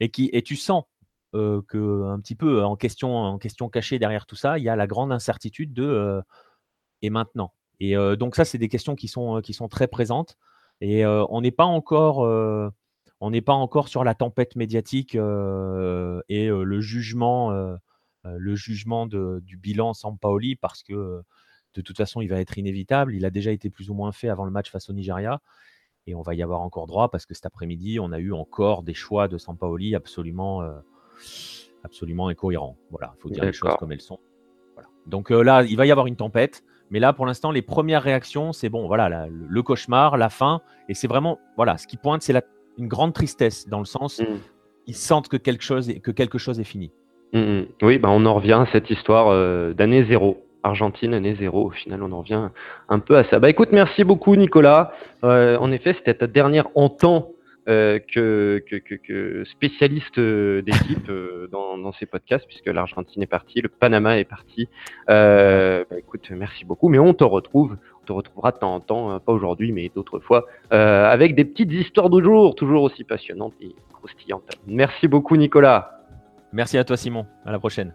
et 0.00 0.10
qui 0.10 0.30
et 0.32 0.42
tu 0.42 0.56
sens 0.56 0.84
que 1.32 2.04
un 2.04 2.20
petit 2.20 2.34
peu 2.34 2.64
en 2.64 2.76
question, 2.76 3.16
en 3.16 3.38
question 3.38 3.68
cachée 3.68 3.98
derrière 3.98 4.26
tout 4.26 4.36
ça, 4.36 4.58
il 4.58 4.64
y 4.64 4.68
a 4.68 4.76
la 4.76 4.86
grande 4.86 5.12
incertitude 5.12 5.72
de 5.72 6.22
et 7.02 7.10
maintenant. 7.10 7.52
Et 7.80 7.94
donc 8.18 8.36
ça, 8.36 8.44
c'est 8.44 8.58
des 8.58 8.68
questions 8.68 8.94
qui 8.94 9.08
sont 9.08 9.40
qui 9.40 9.54
sont 9.54 9.68
très 9.68 9.88
présentes. 9.88 10.36
Et 10.80 11.06
on 11.06 11.40
n'est 11.40 11.52
pas 11.52 11.64
encore 11.64 12.26
on 13.22 13.30
n'est 13.30 13.40
pas 13.40 13.52
encore 13.52 13.86
sur 13.86 14.02
la 14.02 14.16
tempête 14.16 14.56
médiatique 14.56 15.14
euh, 15.14 16.20
et 16.28 16.48
euh, 16.48 16.64
le 16.64 16.80
jugement, 16.80 17.52
euh, 17.52 17.76
le 18.24 18.56
jugement 18.56 19.06
du 19.06 19.56
bilan 19.56 19.94
Sampaoli 19.94 20.56
parce 20.56 20.82
que 20.82 21.22
de 21.74 21.80
toute 21.82 21.96
façon, 21.96 22.20
il 22.20 22.26
va 22.26 22.40
être 22.40 22.58
inévitable. 22.58 23.14
Il 23.14 23.24
a 23.24 23.30
déjà 23.30 23.52
été 23.52 23.70
plus 23.70 23.90
ou 23.90 23.94
moins 23.94 24.10
fait 24.10 24.28
avant 24.28 24.44
le 24.44 24.50
match 24.50 24.72
face 24.72 24.90
au 24.90 24.92
Nigeria. 24.92 25.40
Et 26.08 26.16
on 26.16 26.22
va 26.22 26.34
y 26.34 26.42
avoir 26.42 26.62
encore 26.62 26.88
droit 26.88 27.12
parce 27.12 27.24
que 27.24 27.32
cet 27.32 27.46
après-midi, 27.46 28.00
on 28.00 28.10
a 28.10 28.18
eu 28.18 28.32
encore 28.32 28.82
des 28.82 28.92
choix 28.92 29.28
de 29.28 29.38
Sampaoli 29.38 29.94
absolument, 29.94 30.68
absolument 31.84 32.28
incohérents. 32.28 32.76
Voilà, 32.90 33.14
il 33.16 33.20
faut 33.22 33.28
dire 33.30 33.44
les 33.44 33.52
choses 33.52 33.76
comme 33.78 33.92
elles 33.92 34.00
sont. 34.00 34.18
Donc 35.06 35.30
là, 35.30 35.62
il 35.64 35.76
va 35.76 35.86
y 35.86 35.90
avoir 35.90 36.06
une 36.06 36.16
tempête. 36.16 36.62
Mais 36.92 37.00
là, 37.00 37.14
pour 37.14 37.24
l'instant, 37.24 37.50
les 37.50 37.62
premières 37.62 38.02
réactions, 38.02 38.52
c'est 38.52 38.68
bon, 38.68 38.86
voilà, 38.86 39.26
le 39.30 39.62
cauchemar, 39.62 40.18
la 40.18 40.28
fin. 40.28 40.60
Et 40.88 40.94
c'est 40.94 41.08
vraiment, 41.08 41.40
voilà, 41.56 41.78
ce 41.78 41.86
qui 41.86 41.96
pointe, 41.96 42.22
c'est 42.22 42.34
une 42.78 42.86
grande 42.86 43.14
tristesse 43.14 43.66
dans 43.68 43.78
le 43.78 43.84
sens 43.84 44.20
mm. 44.20 44.24
ils 44.86 44.94
sentent 44.94 45.28
que 45.28 45.36
quelque 45.36 45.62
chose 45.62 45.88
est, 45.90 46.00
que 46.00 46.10
quelque 46.10 46.38
chose 46.38 46.60
est 46.60 46.64
fini. 46.64 46.92
Mm, 47.32 47.38
mm. 47.38 47.66
Oui, 47.82 47.98
bah 47.98 48.10
on 48.10 48.24
en 48.26 48.34
revient 48.34 48.52
à 48.52 48.66
cette 48.72 48.90
histoire 48.90 49.28
euh, 49.28 49.72
d'année 49.72 50.04
zéro. 50.04 50.46
Argentine, 50.64 51.12
année 51.14 51.34
zéro. 51.34 51.66
Au 51.66 51.70
final, 51.70 52.02
on 52.04 52.12
en 52.12 52.20
revient 52.20 52.48
un 52.88 52.98
peu 53.00 53.16
à 53.16 53.24
ça. 53.24 53.40
Bah 53.40 53.50
écoute, 53.50 53.70
merci 53.72 54.04
beaucoup, 54.04 54.36
Nicolas. 54.36 54.92
Euh, 55.24 55.56
en 55.58 55.72
effet, 55.72 55.94
c'était 55.98 56.14
ta 56.14 56.28
dernière 56.28 56.68
en 56.76 56.88
temps 56.88 57.31
euh, 57.68 57.98
que, 57.98 58.62
que, 58.68 59.44
spécialiste 59.44 60.18
d'équipe 60.18 61.10
dans, 61.50 61.78
dans, 61.78 61.92
ces 61.92 62.06
podcasts, 62.06 62.46
puisque 62.46 62.66
l'Argentine 62.66 63.22
est 63.22 63.26
partie, 63.26 63.60
le 63.60 63.68
Panama 63.68 64.18
est 64.18 64.24
parti. 64.24 64.68
bah 65.08 65.84
écoute, 65.96 66.30
merci 66.30 66.64
beaucoup. 66.64 66.88
Mais 66.88 66.98
on 66.98 67.14
te 67.14 67.24
retrouve 67.24 67.76
on 68.02 68.06
te 68.06 68.12
retrouvera 68.12 68.50
de 68.52 68.58
temps 68.58 68.74
en 68.74 68.80
temps, 68.80 69.10
hein, 69.10 69.20
pas 69.20 69.32
aujourd'hui, 69.32 69.72
mais 69.72 69.90
d'autres 69.94 70.18
fois, 70.18 70.46
euh, 70.72 71.06
avec 71.06 71.34
des 71.34 71.44
petites 71.44 71.72
histoires 71.72 72.10
de 72.10 72.20
jour, 72.20 72.54
toujours 72.54 72.82
aussi 72.82 73.04
passionnantes 73.04 73.54
et 73.60 73.74
croustillantes. 73.92 74.50
Merci 74.66 75.08
beaucoup, 75.08 75.36
Nicolas. 75.36 76.00
Merci 76.52 76.78
à 76.78 76.84
toi 76.84 76.96
Simon, 76.96 77.26
à 77.46 77.52
la 77.52 77.58
prochaine. 77.58 77.94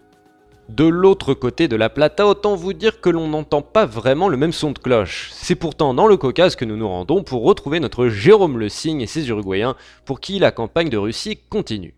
De 0.69 0.83
l'autre 0.83 1.33
côté 1.33 1.69
de 1.69 1.77
la 1.77 1.89
Plata, 1.89 2.27
autant 2.27 2.55
vous 2.55 2.73
dire 2.73 2.99
que 2.99 3.09
l'on 3.09 3.29
n'entend 3.29 3.61
pas 3.61 3.85
vraiment 3.85 4.27
le 4.27 4.35
même 4.35 4.51
son 4.51 4.71
de 4.71 4.79
cloche. 4.79 5.29
C'est 5.31 5.55
pourtant 5.55 5.93
dans 5.93 6.07
le 6.07 6.17
Caucase 6.17 6.57
que 6.57 6.65
nous 6.65 6.75
nous 6.75 6.89
rendons 6.89 7.23
pour 7.23 7.43
retrouver 7.43 7.79
notre 7.79 8.09
Jérôme 8.09 8.59
Le 8.59 8.67
Signe 8.67 8.99
et 8.99 9.07
ses 9.07 9.29
Uruguayens, 9.29 9.77
pour 10.03 10.19
qui 10.19 10.39
la 10.39 10.51
campagne 10.51 10.89
de 10.89 10.97
Russie 10.97 11.39
continue. 11.49 11.93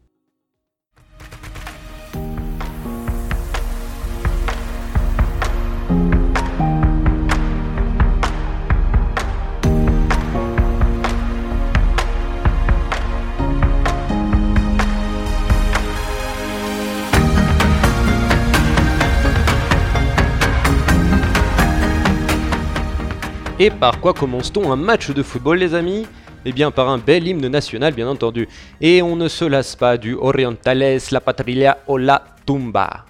Et 23.61 23.69
par 23.69 23.99
quoi 23.99 24.13
commence-t-on 24.13 24.71
un 24.71 24.77
match 24.77 25.11
de 25.11 25.21
football 25.21 25.57
les 25.57 25.75
amis 25.75 26.07
Eh 26.45 26.53
bien 26.53 26.71
par 26.71 26.87
un 26.87 26.97
bel 26.97 27.27
hymne 27.27 27.49
national 27.49 27.93
bien 27.93 28.07
entendu. 28.07 28.47
Et 28.79 29.01
on 29.01 29.17
ne 29.17 29.27
se 29.27 29.43
lasse 29.43 29.75
pas 29.75 29.97
du 29.97 30.13
Orientales 30.15 30.99
la 31.11 31.19
Patria 31.19 31.77
o 31.85 31.97
la 31.97 32.23
Tumba. 32.45 33.08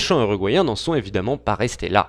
Les 0.00 0.06
chants 0.06 0.22
uruguayens 0.22 0.64
n'en 0.64 0.76
sont 0.76 0.94
évidemment 0.94 1.36
pas 1.36 1.54
restés 1.54 1.90
là. 1.90 2.08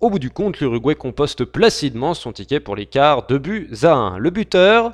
Au 0.00 0.10
bout 0.10 0.18
du 0.18 0.30
compte, 0.30 0.60
l'Uruguay 0.60 0.94
composte 0.94 1.44
placidement 1.44 2.14
son 2.14 2.32
ticket 2.32 2.60
pour 2.60 2.76
l'écart 2.76 3.26
de 3.26 3.36
buts 3.36 3.68
à 3.82 3.92
1. 3.92 4.16
Le 4.16 4.30
buteur, 4.30 4.92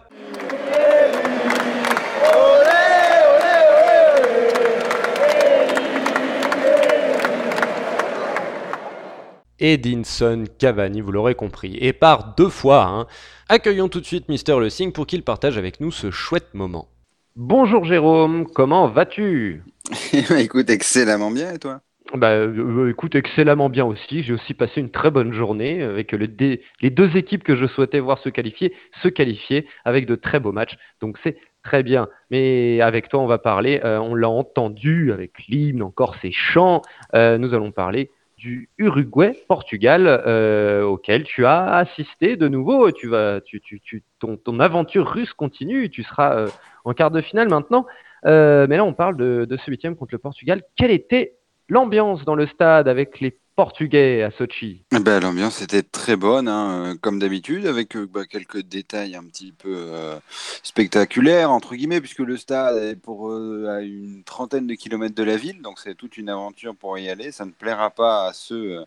Edinson 9.64 10.44
Cavani, 10.58 11.00
vous 11.00 11.10
l'aurez 11.10 11.34
compris, 11.34 11.78
et 11.80 11.94
par 11.94 12.34
deux 12.34 12.50
fois. 12.50 12.84
Hein. 12.84 13.06
Accueillons 13.48 13.88
tout 13.88 13.98
de 13.98 14.04
suite 14.04 14.28
Mister 14.28 14.58
Le 14.58 14.68
Sing 14.68 14.92
pour 14.92 15.06
qu'il 15.06 15.22
partage 15.22 15.56
avec 15.56 15.80
nous 15.80 15.90
ce 15.90 16.10
chouette 16.10 16.52
moment. 16.52 16.88
Bonjour 17.34 17.86
Jérôme, 17.86 18.46
comment 18.46 18.88
vas-tu? 18.88 19.62
Écoute, 20.38 20.68
excellemment 20.68 21.30
bien 21.30 21.54
et 21.54 21.58
toi? 21.58 21.80
Bah, 22.12 22.32
euh, 22.32 22.90
écoute, 22.90 23.14
excellemment 23.14 23.70
bien 23.70 23.86
aussi. 23.86 24.22
J'ai 24.22 24.34
aussi 24.34 24.52
passé 24.52 24.82
une 24.82 24.90
très 24.90 25.10
bonne 25.10 25.32
journée 25.32 25.82
avec 25.82 26.12
les 26.12 26.90
deux 26.90 27.16
équipes 27.16 27.42
que 27.42 27.56
je 27.56 27.66
souhaitais 27.66 28.00
voir 28.00 28.18
se 28.18 28.28
qualifier, 28.28 28.74
se 29.02 29.08
qualifier 29.08 29.66
avec 29.86 30.04
de 30.04 30.14
très 30.14 30.40
beaux 30.40 30.52
matchs. 30.52 30.76
Donc 31.00 31.16
c'est 31.24 31.38
très 31.64 31.82
bien. 31.82 32.08
Mais 32.30 32.82
avec 32.82 33.08
toi, 33.08 33.20
on 33.20 33.26
va 33.26 33.38
parler, 33.38 33.80
euh, 33.82 33.98
on 33.98 34.14
l'a 34.14 34.28
entendu 34.28 35.10
avec 35.10 35.32
l'hymne, 35.48 35.82
encore 35.82 36.16
ces 36.20 36.32
chants. 36.32 36.82
Euh, 37.14 37.38
nous 37.38 37.54
allons 37.54 37.72
parler 37.72 38.10
du 38.44 38.68
Uruguay-Portugal 38.76 40.06
euh, 40.06 40.82
auquel 40.82 41.24
tu 41.24 41.46
as 41.46 41.76
assisté 41.76 42.36
de 42.36 42.46
nouveau. 42.46 42.92
Tu 42.92 43.08
vas, 43.08 43.40
tu, 43.40 43.62
tu, 43.62 43.80
tu 43.80 44.04
ton, 44.18 44.36
ton, 44.36 44.60
aventure 44.60 45.10
russe 45.10 45.32
continue. 45.32 45.88
Tu 45.88 46.02
seras 46.02 46.36
euh, 46.36 46.48
en 46.84 46.92
quart 46.92 47.10
de 47.10 47.22
finale 47.22 47.48
maintenant. 47.48 47.86
Euh, 48.26 48.66
mais 48.68 48.76
là, 48.76 48.84
on 48.84 48.92
parle 48.92 49.16
de, 49.16 49.46
de 49.48 49.56
ce 49.56 49.70
huitième 49.70 49.96
contre 49.96 50.12
le 50.12 50.18
Portugal. 50.18 50.62
Quelle 50.76 50.90
était 50.90 51.36
l'ambiance 51.70 52.26
dans 52.26 52.34
le 52.34 52.46
stade 52.46 52.86
avec 52.86 53.18
les 53.20 53.34
portugais 53.54 54.22
à 54.22 54.30
Sochi 54.30 54.82
eh 54.92 54.98
ben, 54.98 55.20
L'ambiance 55.20 55.62
était 55.62 55.82
très 55.82 56.16
bonne, 56.16 56.48
hein, 56.48 56.92
euh, 56.92 56.94
comme 57.00 57.18
d'habitude, 57.18 57.66
avec 57.66 57.96
euh, 57.96 58.06
bah, 58.06 58.26
quelques 58.26 58.62
détails 58.62 59.14
un 59.14 59.24
petit 59.24 59.52
peu 59.52 59.74
euh, 59.74 60.18
spectaculaires, 60.62 61.50
entre 61.50 61.74
guillemets, 61.74 62.00
puisque 62.00 62.18
le 62.20 62.36
stade 62.36 62.76
est 62.78 62.96
pour, 62.96 63.32
à 63.32 63.80
une 63.80 64.22
trentaine 64.24 64.66
de 64.66 64.74
kilomètres 64.74 65.14
de 65.14 65.22
la 65.22 65.36
ville, 65.36 65.62
donc 65.62 65.78
c'est 65.78 65.94
toute 65.94 66.16
une 66.16 66.28
aventure 66.28 66.74
pour 66.74 66.98
y 66.98 67.08
aller. 67.08 67.32
Ça 67.32 67.44
ne 67.44 67.52
plaira 67.52 67.90
pas 67.90 68.26
à 68.26 68.32
ceux 68.32 68.84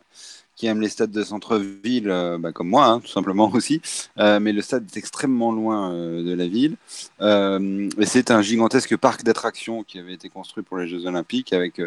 qui 0.58 0.66
aiment 0.66 0.82
les 0.82 0.90
stades 0.90 1.12
de 1.12 1.24
centre-ville, 1.24 2.10
euh, 2.10 2.38
bah, 2.40 2.52
comme 2.52 2.68
moi, 2.68 2.88
hein, 2.88 3.00
tout 3.00 3.08
simplement 3.08 3.50
aussi. 3.54 3.80
Euh, 4.18 4.42
mais 4.42 4.52
le 4.52 4.62
stade 4.62 4.86
est 4.94 4.98
extrêmement 4.98 5.52
loin 5.54 5.94
euh, 5.94 6.24
de 6.24 6.34
la 6.34 6.48
ville. 6.48 6.76
et 7.22 8.06
c'est 8.06 8.32
un 8.32 8.42
gigantesque 8.42 8.98
parc 8.98 9.24
d'attractions 9.24 9.84
qui 9.84 10.00
avait 10.00 10.14
été 10.14 10.28
construit 10.30 10.64
pour 10.64 10.78
les 10.78 10.88
Jeux 10.88 11.06
Olympiques 11.06 11.54
avec 11.54 11.80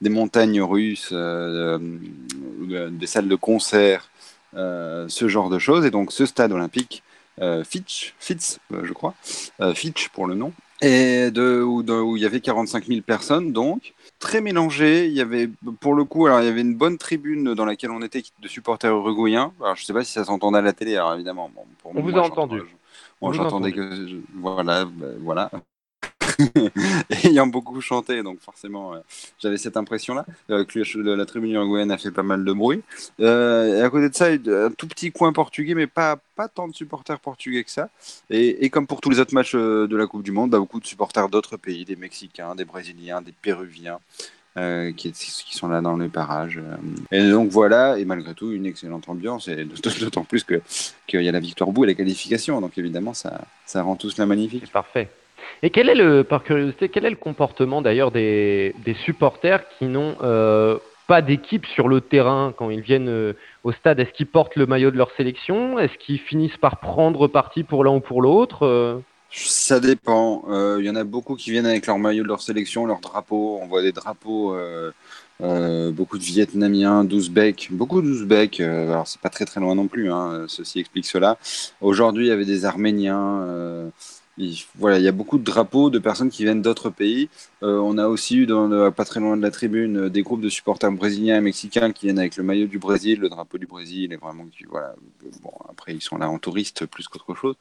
des 0.00 0.08
montagnes 0.08 0.62
russes, 0.62 1.12
des 1.12 3.06
salles 3.06 3.28
de 3.28 3.36
concert, 3.36 4.10
ce 4.54 5.28
genre 5.28 5.50
de 5.50 5.58
choses. 5.58 5.84
Et 5.84 5.90
donc 5.90 6.10
ce 6.12 6.24
stade 6.24 6.52
olympique, 6.52 7.02
Fitch, 7.64 8.14
Fitz, 8.18 8.58
je 8.70 8.92
crois, 8.92 9.14
Fitch 9.74 10.08
pour 10.08 10.26
le 10.26 10.34
nom, 10.34 10.52
et 10.82 11.30
de, 11.30 11.62
où, 11.62 11.82
où, 11.82 12.16
il 12.16 12.22
y 12.22 12.26
avait 12.26 12.40
45 12.40 12.86
000 12.86 13.00
personnes, 13.02 13.52
donc 13.52 13.94
très 14.18 14.40
mélangé. 14.40 15.06
Il 15.06 15.12
y 15.12 15.20
avait, 15.20 15.48
pour 15.80 15.94
le 15.94 16.04
coup, 16.04 16.26
alors 16.26 16.40
il 16.40 16.46
y 16.46 16.48
avait 16.48 16.60
une 16.60 16.74
bonne 16.74 16.98
tribune 16.98 17.54
dans 17.54 17.64
laquelle 17.64 17.90
on 17.90 18.02
était 18.02 18.22
de 18.40 18.48
supporters 18.48 18.92
uruguayens. 18.92 19.52
Alors, 19.60 19.76
je 19.76 19.82
ne 19.82 19.86
sais 19.86 19.92
pas 19.92 20.04
si 20.04 20.12
ça 20.12 20.24
s'entendait 20.24 20.58
à 20.58 20.62
la 20.62 20.72
télé, 20.72 20.96
alors 20.96 21.14
évidemment. 21.14 21.50
on 21.84 22.00
vous 22.00 22.16
a 22.16 22.22
entendu. 22.22 22.62
Moi, 23.20 23.32
j'entendais 23.32 23.72
que, 23.72 24.20
voilà, 24.34 24.84
ben, 24.84 25.16
voilà. 25.20 25.50
ayant 27.24 27.46
beaucoup 27.46 27.80
chanté, 27.80 28.22
donc 28.22 28.40
forcément, 28.40 28.94
euh, 28.94 28.98
j'avais 29.38 29.56
cette 29.56 29.76
impression-là, 29.76 30.24
euh, 30.50 30.64
que 30.64 30.80
la 30.98 31.26
tribune 31.26 31.52
uruguayenne 31.52 31.90
a 31.90 31.98
fait 31.98 32.10
pas 32.10 32.22
mal 32.22 32.44
de 32.44 32.52
bruit. 32.52 32.82
Euh, 33.20 33.78
et 33.78 33.82
à 33.82 33.90
côté 33.90 34.08
de 34.08 34.14
ça, 34.14 34.26
un 34.26 34.70
tout 34.70 34.86
petit 34.86 35.12
coin 35.12 35.32
portugais, 35.32 35.74
mais 35.74 35.86
pas, 35.86 36.16
pas 36.36 36.48
tant 36.48 36.68
de 36.68 36.74
supporters 36.74 37.20
portugais 37.20 37.64
que 37.64 37.70
ça. 37.70 37.88
Et, 38.30 38.70
comme 38.70 38.86
pour 38.86 39.00
tous 39.00 39.10
les 39.10 39.20
autres 39.20 39.34
matchs 39.34 39.54
de 39.54 39.96
la 39.96 40.06
Coupe 40.06 40.22
du 40.22 40.32
Monde, 40.32 40.50
bah, 40.50 40.58
beaucoup 40.58 40.80
de 40.80 40.86
supporters 40.86 41.28
d'autres 41.28 41.56
pays, 41.56 41.84
des 41.84 41.96
Mexicains, 41.96 42.54
des 42.54 42.64
Brésiliens, 42.64 43.22
des 43.22 43.32
Péruviens. 43.32 43.98
qui, 44.96 45.10
qui, 45.10 45.56
sont 45.56 45.66
là 45.66 45.80
dans 45.80 45.96
les 45.96 46.08
parages. 46.08 46.60
Et 47.10 47.28
donc 47.28 47.50
voilà, 47.50 47.98
et 47.98 48.04
malgré 48.04 48.34
tout, 48.34 48.52
une 48.52 48.66
excellente 48.66 49.08
ambiance, 49.08 49.48
et 49.48 49.64
d'autant 49.64 50.24
plus 50.30 50.44
qu'il 50.44 51.22
y 51.22 51.28
a 51.28 51.32
la 51.32 51.40
victoire 51.40 51.68
au 51.68 51.72
bout 51.72 51.84
et 51.84 51.88
la 51.88 51.94
qualification, 51.94 52.60
donc 52.60 52.78
évidemment, 52.78 53.14
ça, 53.14 53.40
ça 53.66 53.82
rend 53.82 53.96
tout 53.96 54.10
cela 54.10 54.26
magnifique. 54.26 54.70
Parfait. 54.70 55.10
Et 55.62 55.70
quel 55.70 55.88
est 55.88 55.94
le, 55.94 56.24
par 56.24 56.44
curiosité, 56.44 56.88
quel 56.88 57.04
est 57.04 57.10
le 57.10 57.16
comportement 57.16 57.82
d'ailleurs 57.82 58.10
des, 58.10 58.74
des, 58.84 58.94
supporters 58.94 59.64
qui 59.78 59.86
n'ont 59.86 60.16
euh, 60.22 60.78
pas 61.06 61.22
d'équipe 61.22 61.66
sur 61.66 61.88
le 61.88 62.00
terrain 62.00 62.52
quand 62.56 62.70
ils 62.70 62.80
viennent 62.80 63.08
euh, 63.08 63.32
au 63.62 63.72
stade? 63.72 64.00
Est-ce 64.00 64.12
qu'ils 64.12 64.26
portent 64.26 64.56
le 64.56 64.66
maillot 64.66 64.90
de 64.90 64.96
leur 64.96 65.10
sélection? 65.16 65.78
Est-ce 65.78 65.96
qu'ils 65.98 66.18
finissent 66.18 66.56
par 66.58 66.80
prendre 66.80 67.28
parti 67.28 67.62
pour 67.62 67.84
l'un 67.84 67.92
ou 67.92 68.00
pour 68.00 68.22
l'autre 68.22 68.66
euh? 68.66 68.98
Ça 69.30 69.80
dépend. 69.80 70.44
Il 70.78 70.84
y 70.84 70.90
en 70.90 70.94
a 70.94 71.02
beaucoup 71.02 71.34
qui 71.34 71.50
viennent 71.50 71.66
avec 71.66 71.88
leur 71.88 71.98
maillot 71.98 72.22
de 72.22 72.28
leur 72.28 72.40
sélection, 72.40 72.86
leur 72.86 73.00
drapeau. 73.00 73.58
On 73.60 73.66
voit 73.66 73.82
des 73.82 73.90
drapeaux, 73.90 74.54
beaucoup 75.40 76.18
de 76.18 76.22
Vietnamiens, 76.22 77.02
d'Ouzbeks, 77.02 77.70
beaucoup 77.72 78.00
d'Ouzbeks. 78.00 78.60
Alors, 78.60 79.08
c'est 79.08 79.20
pas 79.20 79.30
très 79.30 79.44
très 79.44 79.60
loin 79.60 79.74
non 79.74 79.88
plus, 79.88 80.12
hein, 80.12 80.44
ceci 80.46 80.78
explique 80.78 81.06
cela. 81.06 81.36
Aujourd'hui, 81.80 82.26
il 82.26 82.28
y 82.28 82.32
avait 82.32 82.44
des 82.44 82.64
Arméniens. 82.64 83.90
Il, 84.36 84.56
voilà, 84.76 84.98
il 84.98 85.04
y 85.04 85.08
a 85.08 85.12
beaucoup 85.12 85.38
de 85.38 85.44
drapeaux 85.44 85.90
de 85.90 85.98
personnes 85.98 86.30
qui 86.30 86.44
viennent 86.44 86.62
d'autres 86.62 86.90
pays. 86.90 87.28
Euh, 87.62 87.78
on 87.78 87.98
a 87.98 88.08
aussi 88.08 88.36
eu, 88.38 88.46
dans 88.46 88.66
le- 88.66 88.90
pas 88.90 89.04
très 89.04 89.20
loin 89.20 89.36
de 89.36 89.42
la 89.42 89.50
tribune, 89.50 89.96
euh, 89.96 90.10
des 90.10 90.22
groupes 90.22 90.40
de 90.40 90.48
supporters 90.48 90.90
brésiliens 90.92 91.38
et 91.38 91.40
mexicains 91.40 91.92
qui 91.92 92.06
viennent 92.06 92.18
avec 92.18 92.36
le 92.36 92.42
maillot 92.42 92.66
du 92.66 92.78
Brésil, 92.78 93.20
le 93.20 93.28
drapeau 93.28 93.58
du 93.58 93.66
Brésil, 93.66 94.12
et 94.12 94.16
vraiment, 94.16 94.46
voilà. 94.68 94.94
Bon, 95.42 95.52
après, 95.68 95.94
ils 95.94 96.02
sont 96.02 96.18
là 96.18 96.28
en 96.28 96.38
touriste 96.38 96.86
plus 96.86 97.06
qu'autre 97.08 97.34
chose. 97.34 97.56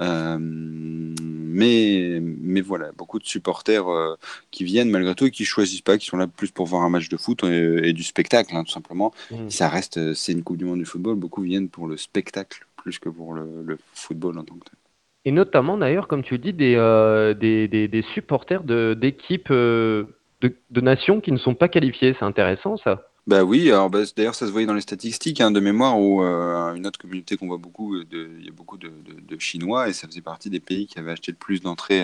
Euh, 0.00 0.38
mais, 0.40 2.20
mais 2.22 2.60
voilà, 2.60 2.90
beaucoup 2.92 3.18
de 3.18 3.26
supporters 3.26 3.86
euh, 3.88 4.14
qui 4.50 4.64
viennent 4.64 4.88
malgré 4.90 5.14
tout 5.14 5.26
et 5.26 5.30
qui 5.30 5.44
choisissent 5.44 5.82
pas, 5.82 5.98
qui 5.98 6.06
sont 6.06 6.16
là 6.16 6.26
plus 6.26 6.50
pour 6.50 6.66
voir 6.66 6.82
un 6.82 6.88
match 6.88 7.08
de 7.08 7.16
foot 7.16 7.44
et, 7.44 7.88
et 7.88 7.92
du 7.92 8.02
spectacle, 8.02 8.56
hein, 8.56 8.64
tout 8.64 8.72
simplement. 8.72 9.12
Mm. 9.30 9.50
Ça 9.50 9.68
reste, 9.68 10.14
c'est 10.14 10.32
une 10.32 10.42
Coupe 10.42 10.56
du 10.56 10.64
Monde 10.64 10.78
du 10.78 10.86
football. 10.86 11.16
Beaucoup 11.16 11.42
viennent 11.42 11.68
pour 11.68 11.86
le 11.86 11.96
spectacle 11.96 12.66
plus 12.76 12.98
que 12.98 13.10
pour 13.10 13.34
le, 13.34 13.62
le 13.64 13.78
football 13.94 14.38
en 14.38 14.44
tant 14.44 14.54
que 14.54 14.70
tel. 14.70 14.79
Et 15.24 15.32
notamment, 15.32 15.76
d'ailleurs, 15.76 16.08
comme 16.08 16.22
tu 16.22 16.34
le 16.34 16.38
dis, 16.38 16.52
des, 16.52 16.74
euh, 16.76 18.02
supporters 18.14 18.62
d'équipes 18.62 19.50
euh, 19.50 20.04
de, 20.40 20.80
nations 20.80 21.20
qui 21.20 21.32
ne 21.32 21.36
sont 21.36 21.54
pas 21.54 21.68
qualifiées. 21.68 22.16
C'est 22.18 22.24
intéressant, 22.24 22.76
ça. 22.78 23.06
Bah 23.26 23.44
oui, 23.44 23.70
alors 23.70 23.90
bah, 23.90 24.00
d'ailleurs 24.16 24.34
ça 24.34 24.46
se 24.46 24.50
voyait 24.50 24.66
dans 24.66 24.74
les 24.74 24.80
statistiques 24.80 25.42
hein, 25.42 25.50
de 25.50 25.60
mémoire 25.60 26.00
où 26.00 26.24
euh, 26.24 26.74
une 26.74 26.86
autre 26.86 26.98
communauté 26.98 27.36
qu'on 27.36 27.48
voit 27.48 27.58
beaucoup, 27.58 27.94
il 27.96 28.44
y 28.44 28.48
a 28.48 28.52
beaucoup 28.52 28.78
de, 28.78 28.90
Chinois 29.38 29.88
et 29.88 29.92
ça 29.92 30.08
faisait 30.08 30.22
partie 30.22 30.48
des 30.48 30.58
pays 30.58 30.86
qui 30.86 30.98
avaient 30.98 31.12
acheté 31.12 31.30
le 31.30 31.36
plus 31.36 31.60
d'entrées 31.60 32.02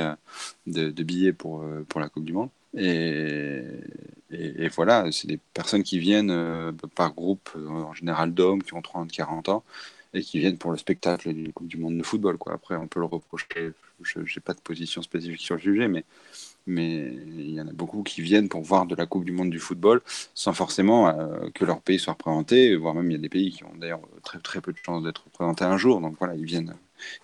de, 0.66 1.02
billets 1.02 1.32
pour, 1.32 1.64
pour 1.88 2.00
la 2.00 2.10
Coupe 2.10 2.26
du 2.26 2.34
Monde. 2.34 2.50
Et, 2.76 3.62
voilà, 4.74 5.10
c'est 5.10 5.26
des 5.26 5.40
personnes 5.54 5.82
qui 5.82 5.98
viennent 5.98 6.74
par 6.94 7.14
groupe, 7.14 7.48
en 7.66 7.94
général 7.94 8.34
d'hommes 8.34 8.62
qui 8.62 8.74
ont 8.74 8.80
30-40 8.80 9.50
ans 9.50 9.64
et 10.14 10.22
qui 10.22 10.38
viennent 10.38 10.58
pour 10.58 10.72
le 10.72 10.78
spectacle 10.78 11.32
d'une 11.32 11.52
Coupe 11.52 11.68
du 11.68 11.76
Monde 11.76 11.98
de 11.98 12.02
football. 12.02 12.38
Quoi. 12.38 12.54
Après, 12.54 12.76
on 12.76 12.86
peut 12.86 13.00
le 13.00 13.06
reprocher, 13.06 13.72
je 14.02 14.18
n'ai 14.20 14.42
pas 14.44 14.54
de 14.54 14.60
position 14.60 15.02
spécifique 15.02 15.40
sur 15.40 15.56
le 15.56 15.60
sujet, 15.60 15.88
mais 15.88 16.04
mais 16.66 17.12
il 17.36 17.50
y 17.50 17.60
en 17.60 17.68
a 17.68 17.72
beaucoup 17.72 18.02
qui 18.02 18.22
viennent 18.22 18.48
pour 18.48 18.62
voir 18.62 18.86
de 18.86 18.96
la 18.96 19.06
Coupe 19.06 19.24
du 19.24 19.32
Monde 19.32 19.50
du 19.50 19.60
football 19.60 20.02
sans 20.34 20.52
forcément 20.52 21.08
euh, 21.08 21.48
que 21.54 21.64
leur 21.64 21.80
pays 21.80 21.98
soit 21.98 22.14
représenté, 22.14 22.74
voire 22.74 22.94
même 22.94 23.10
il 23.10 23.12
y 23.14 23.16
a 23.16 23.20
des 23.20 23.28
pays 23.28 23.52
qui 23.52 23.64
ont 23.64 23.74
d'ailleurs 23.76 24.00
très, 24.24 24.40
très 24.40 24.60
peu 24.60 24.72
de 24.72 24.78
chances 24.78 25.04
d'être 25.04 25.24
représentés 25.24 25.64
un 25.64 25.76
jour, 25.76 26.00
donc 26.00 26.16
voilà, 26.18 26.34
ils 26.34 26.44
viennent, 26.44 26.74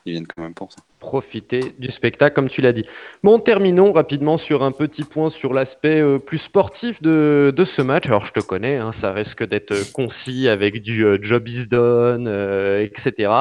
ils 0.05 0.13
viennent 0.13 0.27
quand 0.27 0.43
même 0.43 0.55
pour 0.55 0.73
ça. 0.73 0.83
Profiter 1.01 1.75
du 1.79 1.91
spectacle, 1.91 2.35
comme 2.35 2.49
tu 2.49 2.61
l'as 2.61 2.73
dit. 2.73 2.85
Bon, 3.23 3.39
terminons 3.39 3.93
rapidement 3.93 4.39
sur 4.39 4.63
un 4.63 4.73
petit 4.73 5.05
point 5.05 5.31
sur 5.31 5.53
l'aspect 5.53 6.01
euh, 6.01 6.19
plus 6.19 6.39
sportif 6.39 7.01
de, 7.03 7.53
ce 7.77 7.83
match. 7.83 8.07
Alors, 8.07 8.27
je 8.27 8.33
te 8.33 8.41
connais, 8.41 8.77
hein, 8.77 8.93
ça 9.01 9.13
risque 9.13 9.45
d'être 9.45 9.73
euh, 9.73 9.83
concis 9.93 10.49
avec 10.49 10.83
du 10.83 11.05
euh, 11.05 11.19
job 11.21 11.49
is 11.49 11.67
done, 11.67 12.29
etc. 12.29 13.33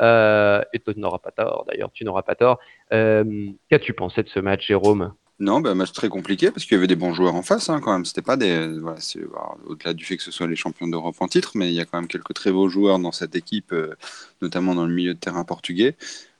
Euh, 0.00 0.62
et 0.72 0.78
tu 0.80 0.98
n'auras 0.98 1.18
pas 1.18 1.30
tort, 1.30 1.64
d'ailleurs, 1.68 1.90
tu 1.92 2.04
n'auras 2.04 2.22
pas 2.22 2.34
tort. 2.34 2.58
Qu'as-tu 2.90 3.92
pensé 3.94 4.22
de 4.22 4.28
ce 4.28 4.40
match, 4.40 4.66
Jérôme? 4.66 5.12
Non, 5.38 5.60
bah, 5.60 5.74
match 5.74 5.92
très 5.92 6.08
compliqué 6.08 6.50
parce 6.50 6.64
qu'il 6.64 6.76
y 6.76 6.78
avait 6.78 6.86
des 6.86 6.96
bons 6.96 7.12
joueurs 7.12 7.34
en 7.34 7.42
face 7.42 7.68
hein, 7.68 7.80
quand 7.82 7.92
même. 7.92 8.06
C'était 8.06 8.22
pas 8.22 8.38
des, 8.38 8.68
voilà, 8.78 8.98
alors, 9.26 9.58
au-delà 9.66 9.92
du 9.92 10.02
fait 10.04 10.16
que 10.16 10.22
ce 10.22 10.30
soit 10.30 10.46
les 10.46 10.56
champions 10.56 10.88
d'Europe 10.88 11.16
en 11.20 11.28
titre, 11.28 11.52
mais 11.56 11.68
il 11.68 11.74
y 11.74 11.80
a 11.80 11.84
quand 11.84 12.00
même 12.00 12.08
quelques 12.08 12.32
très 12.32 12.50
beaux 12.50 12.70
joueurs 12.70 12.98
dans 12.98 13.12
cette 13.12 13.36
équipe, 13.36 13.72
euh, 13.72 13.94
notamment 14.40 14.74
dans 14.74 14.86
le 14.86 14.94
milieu 14.94 15.12
de 15.12 15.18
terrain 15.18 15.44
portugais. 15.44 15.94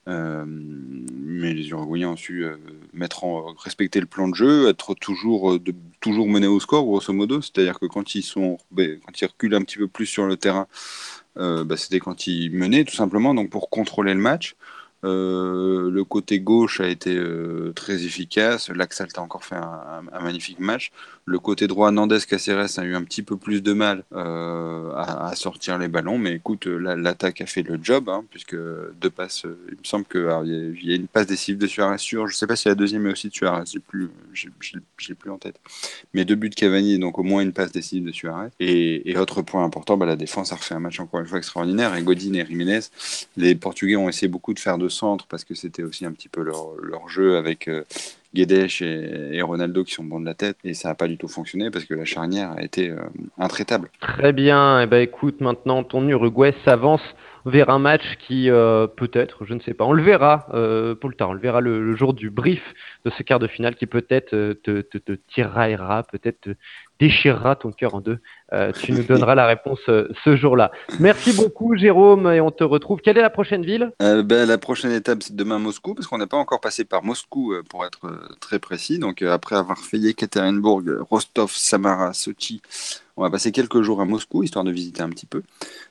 Euh, 0.08 0.44
mais 0.46 1.52
les 1.52 1.68
Uruguayens 1.68 2.10
ont 2.10 2.16
su 2.16 2.44
euh, 2.44 2.56
mettre 2.94 3.24
en, 3.24 3.52
respecter 3.54 4.00
le 4.00 4.06
plan 4.06 4.28
de 4.28 4.34
jeu, 4.34 4.68
être 4.68 4.94
toujours, 4.94 5.58
menés 6.26 6.46
au 6.46 6.60
score, 6.60 6.84
grosso 6.84 7.12
modo. 7.12 7.42
C'est-à-dire 7.42 7.78
que 7.78 7.86
quand 7.86 8.14
ils, 8.14 8.22
sont, 8.22 8.56
ben, 8.70 8.98
quand 9.04 9.20
ils 9.20 9.26
reculent 9.26 9.56
un 9.56 9.62
petit 9.62 9.76
peu 9.76 9.88
plus 9.88 10.06
sur 10.06 10.24
le 10.24 10.38
terrain, 10.38 10.68
bah, 11.36 11.76
c'était 11.76 12.00
quand 12.00 12.26
ils 12.26 12.50
menaient, 12.50 12.84
tout 12.84 12.94
simplement, 12.94 13.34
donc 13.34 13.50
pour 13.50 13.68
contrôler 13.68 14.14
le 14.14 14.20
match. 14.20 14.56
Euh, 15.04 15.90
le 15.90 16.04
côté 16.04 16.40
gauche 16.40 16.80
a 16.80 16.88
été 16.88 17.14
euh, 17.16 17.72
très 17.74 18.04
efficace. 18.04 18.70
Laxalt 18.70 19.16
a 19.18 19.22
encore 19.22 19.44
fait 19.44 19.56
un, 19.56 20.02
magnifique 20.22 20.58
match. 20.58 20.90
Le 21.24 21.38
côté 21.38 21.66
droit, 21.66 21.90
Nandes 21.90 22.18
Caceres 22.26 22.78
a 22.78 22.84
eu 22.84 22.94
un 22.94 23.02
petit 23.02 23.22
peu 23.22 23.36
plus 23.36 23.62
de 23.62 23.72
mal 23.72 24.04
euh, 24.12 24.92
à, 24.94 25.34
sortir 25.36 25.78
les 25.78 25.88
ballons. 25.88 26.18
Mais 26.18 26.34
écoute, 26.34 26.66
la- 26.66 26.96
l'attaque 26.96 27.40
a 27.40 27.46
fait 27.46 27.62
le 27.62 27.78
job, 27.82 28.08
hein, 28.08 28.24
puisque 28.30 28.56
deux 28.56 29.10
passes, 29.10 29.44
il 29.44 29.78
me 29.78 29.84
semble 29.84 30.04
qu'il 30.06 30.20
y, 30.44 30.88
y 30.88 30.92
a 30.92 30.96
une 30.96 31.08
passe 31.08 31.26
décisive 31.26 31.58
de 31.58 31.66
Suarez 31.66 31.98
sur. 31.98 32.26
Je 32.26 32.32
ne 32.32 32.36
sais 32.36 32.46
pas 32.46 32.56
si 32.56 32.68
la 32.68 32.74
deuxième 32.74 33.06
est 33.06 33.12
aussi 33.12 33.28
de 33.28 33.34
Suarez, 33.34 33.64
j'ai 33.70 33.80
plus, 33.80 34.10
j'ai- 34.32 35.14
plus 35.14 35.30
en 35.30 35.38
tête. 35.38 35.56
Mais 36.14 36.24
deux 36.24 36.34
buts 36.34 36.50
de 36.50 36.54
Cavani, 36.54 36.98
donc 36.98 37.18
au 37.18 37.22
moins 37.22 37.42
une 37.42 37.52
passe 37.52 37.72
décisive 37.72 38.04
de 38.06 38.12
Suarez. 38.12 38.48
Et, 38.60 39.10
et 39.10 39.18
autre 39.18 39.42
point 39.42 39.64
important, 39.64 39.96
bah, 39.96 40.06
la 40.06 40.16
défense 40.16 40.52
a 40.52 40.56
refait 40.56 40.74
un 40.74 40.80
match 40.80 41.00
encore 41.00 41.20
une 41.20 41.26
fois 41.26 41.38
extraordinaire. 41.38 41.94
Et 41.96 42.02
Godin 42.02 42.34
et 42.34 42.46
Jiménez 42.46 42.80
les 43.36 43.54
Portugais 43.54 43.96
ont 43.96 44.08
essayé 44.08 44.28
beaucoup 44.28 44.54
de 44.54 44.58
faire 44.58 44.78
de 44.78 44.85
centre 44.88 45.26
parce 45.26 45.44
que 45.44 45.54
c'était 45.54 45.82
aussi 45.82 46.04
un 46.04 46.12
petit 46.12 46.28
peu 46.28 46.42
leur, 46.42 47.08
jeu 47.08 47.36
avec 47.36 47.68
euh, 47.68 47.84
Guedes 48.34 48.68
et, 48.80 49.36
et 49.36 49.42
Ronaldo 49.42 49.84
qui 49.84 49.94
sont 49.94 50.04
bons 50.04 50.20
de 50.20 50.26
la 50.26 50.34
tête 50.34 50.58
et 50.64 50.74
ça 50.74 50.88
n'a 50.88 50.94
pas 50.94 51.08
du 51.08 51.16
tout 51.16 51.28
fonctionné 51.28 51.70
parce 51.70 51.84
que 51.84 51.94
la 51.94 52.04
charnière 52.04 52.52
a 52.52 52.62
été 52.62 52.90
euh, 52.90 52.98
intraitable. 53.38 53.90
Très 54.00 54.32
bien. 54.32 54.82
Eh 54.82 54.86
ben, 54.86 55.00
écoute, 55.00 55.40
maintenant, 55.40 55.82
ton 55.84 56.06
Uruguay 56.08 56.54
s'avance 56.64 57.02
vers 57.46 57.70
un 57.70 57.78
match 57.78 58.02
qui, 58.26 58.50
euh, 58.50 58.88
peut-être, 58.88 59.44
je 59.44 59.54
ne 59.54 59.60
sais 59.60 59.72
pas, 59.72 59.84
on 59.84 59.92
le 59.92 60.02
verra, 60.02 60.48
euh, 60.52 60.96
pour 60.96 61.08
le 61.08 61.14
tard, 61.14 61.30
on 61.30 61.32
le 61.32 61.40
verra 61.40 61.60
le, 61.60 61.94
jour 61.94 62.12
du 62.12 62.28
brief 62.28 62.62
de 63.04 63.10
ce 63.10 63.22
quart 63.22 63.38
de 63.38 63.46
finale 63.46 63.76
qui 63.76 63.86
peut-être 63.86 64.30
te, 64.30 64.80
te, 64.80 64.98
te 64.98 65.12
tiraillera, 65.12 66.02
peut-être 66.02 66.40
te 66.40 66.50
déchirera 66.98 67.56
ton 67.56 67.72
cœur 67.72 67.94
en 67.94 68.00
deux. 68.00 68.18
Euh, 68.52 68.72
tu 68.72 68.92
nous 68.92 69.02
donneras 69.08 69.34
la 69.34 69.46
réponse 69.46 69.80
euh, 69.88 70.08
ce 70.24 70.36
jour-là. 70.36 70.70
Merci 71.00 71.32
beaucoup, 71.32 71.76
Jérôme, 71.76 72.26
et 72.32 72.40
on 72.40 72.50
te 72.50 72.64
retrouve. 72.64 73.00
Quelle 73.00 73.18
est 73.18 73.22
la 73.22 73.30
prochaine 73.30 73.64
ville? 73.64 73.92
Euh, 74.02 74.22
ben, 74.22 74.46
la 74.48 74.58
prochaine 74.58 74.92
étape 74.92 75.22
c'est 75.22 75.34
demain 75.36 75.58
Moscou 75.58 75.94
parce 75.94 76.06
qu'on 76.06 76.18
n'a 76.18 76.26
pas 76.26 76.36
encore 76.36 76.60
passé 76.60 76.84
par 76.84 77.02
Moscou 77.04 77.54
pour 77.68 77.84
être 77.84 78.08
très 78.40 78.58
précis. 78.58 78.98
Donc 78.98 79.22
après 79.22 79.56
avoir 79.56 79.78
fait 79.78 79.98
Yekaterinbourg, 79.98 80.82
Rostov, 81.10 81.50
Samara, 81.52 82.12
Sochi, 82.12 82.62
on 83.16 83.22
va 83.22 83.30
passer 83.30 83.52
quelques 83.52 83.82
jours 83.82 84.00
à 84.00 84.04
Moscou 84.04 84.42
histoire 84.42 84.64
de 84.64 84.70
visiter 84.70 85.02
un 85.02 85.08
petit 85.10 85.26
peu, 85.26 85.42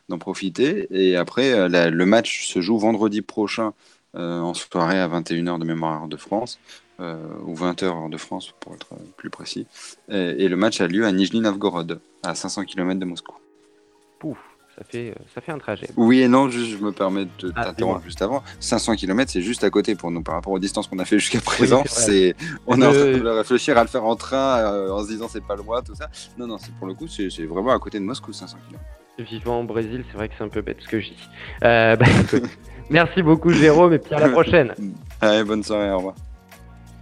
d'en 0.09 0.17
profiter. 0.17 0.87
Et 0.91 1.15
après 1.15 1.69
la- 1.69 1.89
le 1.89 2.05
match 2.05 2.47
se 2.47 2.61
joue 2.61 2.77
vendredi 2.77 3.21
prochain 3.21 3.73
en 4.17 4.53
soirée 4.53 4.99
à 4.99 5.07
21h 5.09 5.59
de 5.59 5.65
mémoire 5.65 6.07
de 6.07 6.15
France. 6.15 6.57
Euh, 6.99 7.15
ou 7.45 7.55
20h 7.55 7.85
heure 7.85 8.09
de 8.09 8.17
France 8.17 8.53
pour 8.59 8.73
être 8.73 8.87
plus 9.17 9.29
précis. 9.29 9.67
Et, 10.09 10.45
et 10.45 10.47
le 10.47 10.55
match 10.55 10.81
a 10.81 10.87
lieu 10.87 11.05
à 11.05 11.11
Nijni 11.11 11.41
Novgorod, 11.41 11.99
à 12.23 12.35
500 12.35 12.63
km 12.65 12.99
de 12.99 13.05
Moscou. 13.05 13.33
Pouf, 14.19 14.37
ça 14.77 14.83
fait, 14.83 15.09
euh, 15.11 15.23
ça 15.33 15.41
fait 15.41 15.51
un 15.51 15.57
trajet. 15.57 15.87
Oui 15.95 16.21
et 16.21 16.27
non, 16.27 16.49
juste, 16.49 16.77
je 16.77 16.83
me 16.83 16.91
permets 16.91 17.25
de 17.39 17.51
Ah, 17.55 17.65
t'interrompre 17.65 18.01
juste 18.03 18.21
avant. 18.21 18.43
500 18.59 18.95
km, 18.95 19.31
c'est 19.31 19.41
juste 19.41 19.63
à 19.63 19.69
côté 19.69 19.95
pour 19.95 20.11
nous 20.11 20.21
par 20.21 20.35
rapport 20.35 20.51
aux 20.53 20.59
distances 20.59 20.87
qu'on 20.87 20.99
a 20.99 21.05
fait 21.05 21.19
jusqu'à 21.19 21.39
présent. 21.41 21.83
c'est 21.85 22.33
c'est, 22.35 22.35
on 22.67 22.81
est 22.81 22.85
en 22.85 22.91
train 22.91 22.99
Euh, 22.99 23.19
de 23.19 23.29
réfléchir 23.29 23.77
à 23.77 23.81
le 23.83 23.87
faire 23.87 24.03
en 24.05 24.15
train 24.15 24.59
euh, 24.59 24.91
en 24.91 25.03
se 25.03 25.07
disant 25.07 25.27
c'est 25.29 25.43
pas 25.45 25.55
loin, 25.55 25.81
tout 25.81 25.95
ça. 25.95 26.09
Non, 26.37 26.47
non, 26.47 26.57
c'est 26.57 26.73
pour 26.75 26.87
le 26.87 26.93
coup, 26.93 27.07
c'est, 27.07 27.29
vraiment 27.45 27.71
à 27.71 27.79
côté 27.79 27.99
de 27.99 28.05
Moscou, 28.05 28.33
500 28.33 28.57
km. 28.67 28.83
Vivant 29.31 29.61
au 29.61 29.63
Brésil, 29.63 30.03
c'est 30.11 30.17
vrai 30.17 30.27
que 30.27 30.33
c'est 30.37 30.43
un 30.43 30.49
peu 30.49 30.61
bête 30.61 30.77
ce 30.81 30.89
que 30.89 30.99
je 30.99 31.07
dis. 31.07 31.29
Euh, 31.63 31.95
bah, 31.95 32.05
merci 32.89 33.21
beaucoup, 33.21 33.51
Jérôme, 33.51 33.93
et 33.93 33.99
puis 33.99 34.13
à 34.13 34.19
la 34.19 34.27
prochaine. 34.29 34.73
Allez, 35.21 35.45
bonne 35.45 35.63
soirée, 35.63 35.89
au 35.91 35.97
revoir. 35.97 36.15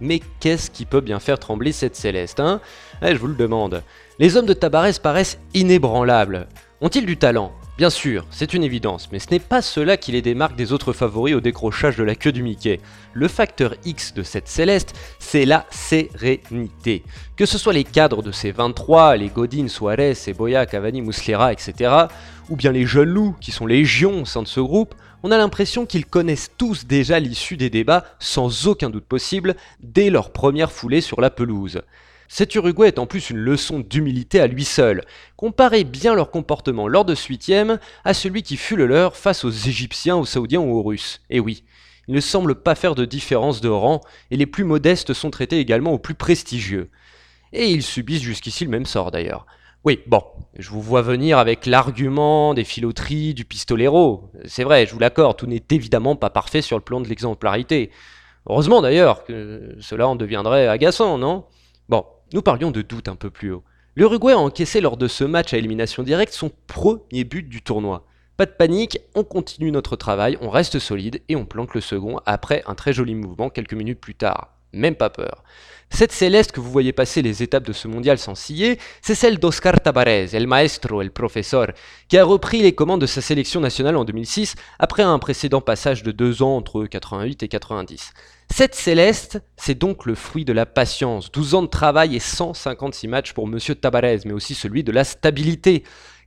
Mais 0.00 0.20
qu'est-ce 0.40 0.70
qui 0.70 0.84
peut 0.84 1.00
bien 1.00 1.20
faire 1.20 1.38
trembler 1.38 1.72
cette 1.72 1.96
Céleste, 1.96 2.40
hein? 2.40 2.60
Eh, 3.02 3.14
Je 3.14 3.18
vous 3.18 3.28
le 3.28 3.34
demande. 3.34 3.82
Les 4.18 4.36
hommes 4.36 4.46
de 4.46 4.52
Tabarès 4.52 4.98
paraissent 4.98 5.38
inébranlables. 5.54 6.48
Ont-ils 6.80 7.06
du 7.06 7.16
talent? 7.16 7.52
Bien 7.76 7.90
sûr, 7.90 8.24
c'est 8.30 8.54
une 8.54 8.62
évidence, 8.62 9.08
mais 9.10 9.18
ce 9.18 9.30
n'est 9.32 9.40
pas 9.40 9.60
cela 9.60 9.96
qui 9.96 10.12
les 10.12 10.22
démarque 10.22 10.54
des 10.54 10.72
autres 10.72 10.92
favoris 10.92 11.34
au 11.34 11.40
décrochage 11.40 11.96
de 11.96 12.04
la 12.04 12.14
queue 12.14 12.30
du 12.30 12.44
Mickey. 12.44 12.78
Le 13.12 13.26
facteur 13.26 13.74
X 13.84 14.14
de 14.14 14.22
cette 14.22 14.46
Céleste, 14.46 14.94
c'est 15.18 15.44
la 15.44 15.66
sérénité. 15.70 17.02
Que 17.36 17.46
ce 17.46 17.58
soit 17.58 17.72
les 17.72 17.82
cadres 17.82 18.22
de 18.22 18.30
ces 18.30 18.52
23, 18.52 19.16
les 19.16 19.28
Godin, 19.28 19.66
Suarez, 19.66 20.14
Boya, 20.36 20.66
Cavani, 20.66 21.02
Muslera, 21.02 21.52
etc., 21.52 21.92
ou 22.48 22.54
bien 22.54 22.70
les 22.70 22.86
jeunes 22.86 23.08
loups 23.08 23.34
qui 23.40 23.50
sont 23.50 23.66
légions 23.66 24.22
au 24.22 24.24
sein 24.24 24.42
de 24.42 24.48
ce 24.48 24.60
groupe, 24.60 24.94
on 25.24 25.30
a 25.30 25.38
l'impression 25.38 25.86
qu'ils 25.86 26.04
connaissent 26.04 26.50
tous 26.58 26.84
déjà 26.84 27.18
l'issue 27.18 27.56
des 27.56 27.70
débats, 27.70 28.04
sans 28.18 28.66
aucun 28.66 28.90
doute 28.90 29.06
possible, 29.06 29.56
dès 29.80 30.10
leur 30.10 30.32
première 30.32 30.70
foulée 30.70 31.00
sur 31.00 31.22
la 31.22 31.30
pelouse. 31.30 31.80
Cet 32.28 32.54
Uruguay 32.54 32.88
est 32.88 32.98
en 32.98 33.06
plus 33.06 33.30
une 33.30 33.38
leçon 33.38 33.80
d'humilité 33.80 34.38
à 34.38 34.46
lui 34.46 34.66
seul. 34.66 35.02
Comparez 35.38 35.84
bien 35.84 36.14
leur 36.14 36.30
comportement 36.30 36.88
lors 36.88 37.06
de 37.06 37.14
ce 37.14 37.28
huitième 37.28 37.78
à 38.04 38.12
celui 38.12 38.42
qui 38.42 38.58
fut 38.58 38.76
le 38.76 38.84
leur 38.84 39.16
face 39.16 39.46
aux 39.46 39.50
Égyptiens, 39.50 40.16
aux 40.16 40.26
Saoudiens 40.26 40.60
ou 40.60 40.76
aux 40.76 40.82
Russes. 40.82 41.22
Et 41.30 41.40
oui, 41.40 41.64
ils 42.06 42.14
ne 42.14 42.20
semblent 42.20 42.62
pas 42.62 42.74
faire 42.74 42.94
de 42.94 43.06
différence 43.06 43.62
de 43.62 43.70
rang, 43.70 44.02
et 44.30 44.36
les 44.36 44.46
plus 44.46 44.64
modestes 44.64 45.14
sont 45.14 45.30
traités 45.30 45.58
également 45.58 45.92
aux 45.92 45.98
plus 45.98 46.14
prestigieux. 46.14 46.90
Et 47.54 47.70
ils 47.70 47.82
subissent 47.82 48.20
jusqu'ici 48.20 48.64
le 48.64 48.70
même 48.70 48.84
sort 48.84 49.10
d'ailleurs. 49.10 49.46
Oui, 49.84 50.00
bon, 50.06 50.22
je 50.58 50.70
vous 50.70 50.80
vois 50.80 51.02
venir 51.02 51.36
avec 51.36 51.66
l'argument 51.66 52.54
des 52.54 52.64
filoteries, 52.64 53.34
du 53.34 53.44
pistolero. 53.44 54.30
C'est 54.46 54.64
vrai, 54.64 54.86
je 54.86 54.94
vous 54.94 54.98
l'accorde, 54.98 55.36
tout 55.36 55.46
n'est 55.46 55.62
évidemment 55.70 56.16
pas 56.16 56.30
parfait 56.30 56.62
sur 56.62 56.78
le 56.78 56.82
plan 56.82 57.02
de 57.02 57.08
l'exemplarité. 57.08 57.90
Heureusement 58.48 58.80
d'ailleurs 58.80 59.24
que 59.24 59.76
cela 59.80 60.08
en 60.08 60.16
deviendrait 60.16 60.68
agaçant, 60.68 61.18
non? 61.18 61.44
Bon, 61.90 62.06
nous 62.32 62.40
parlions 62.40 62.70
de 62.70 62.80
doute 62.80 63.08
un 63.08 63.14
peu 63.14 63.28
plus 63.28 63.52
haut. 63.52 63.62
L'Uruguay 63.94 64.32
a 64.32 64.38
encaissé 64.38 64.80
lors 64.80 64.96
de 64.96 65.06
ce 65.06 65.22
match 65.22 65.52
à 65.52 65.58
élimination 65.58 66.02
directe 66.02 66.32
son 66.32 66.50
premier 66.66 67.24
but 67.24 67.46
du 67.46 67.60
tournoi. 67.60 68.06
Pas 68.38 68.46
de 68.46 68.52
panique, 68.52 68.98
on 69.14 69.22
continue 69.22 69.70
notre 69.70 69.96
travail, 69.96 70.38
on 70.40 70.48
reste 70.48 70.78
solide 70.78 71.20
et 71.28 71.36
on 71.36 71.44
planque 71.44 71.74
le 71.74 71.82
second 71.82 72.20
après 72.24 72.62
un 72.66 72.74
très 72.74 72.94
joli 72.94 73.14
mouvement 73.14 73.50
quelques 73.50 73.74
minutes 73.74 74.00
plus 74.00 74.14
tard. 74.14 74.56
Même 74.72 74.96
pas 74.96 75.10
peur. 75.10 75.44
Cette 75.90 76.12
céleste 76.12 76.52
que 76.52 76.60
vous 76.60 76.70
voyez 76.70 76.92
passer 76.92 77.22
les 77.22 77.42
étapes 77.42 77.66
de 77.66 77.72
ce 77.72 77.86
mondial 77.86 78.18
sans 78.18 78.34
scier, 78.34 78.78
c'est 79.00 79.14
celle 79.14 79.38
d'Oscar 79.38 79.80
Tabarez, 79.80 80.30
el 80.32 80.46
maestro, 80.46 81.02
el 81.02 81.12
professor, 81.12 81.68
qui 82.08 82.18
a 82.18 82.24
repris 82.24 82.62
les 82.62 82.74
commandes 82.74 83.00
de 83.00 83.06
sa 83.06 83.20
sélection 83.20 83.60
nationale 83.60 83.96
en 83.96 84.04
2006 84.04 84.56
après 84.78 85.02
un 85.02 85.18
précédent 85.18 85.60
passage 85.60 86.02
de 86.02 86.10
deux 86.10 86.42
ans 86.42 86.56
entre 86.56 86.86
88 86.86 87.44
et 87.44 87.48
90. 87.48 88.12
Cette 88.52 88.74
céleste, 88.74 89.40
c'est 89.56 89.78
donc 89.78 90.04
le 90.04 90.14
fruit 90.14 90.44
de 90.44 90.52
la 90.52 90.66
patience, 90.66 91.32
12 91.32 91.54
ans 91.54 91.62
de 91.62 91.68
travail 91.68 92.14
et 92.14 92.20
156 92.20 93.08
matchs 93.08 93.32
pour 93.32 93.46
Monsieur 93.46 93.74
Tabarez, 93.74 94.20
mais 94.26 94.32
aussi 94.32 94.54
celui 94.54 94.84
de 94.84 94.92
la 94.92 95.04
stabilité 95.04 95.84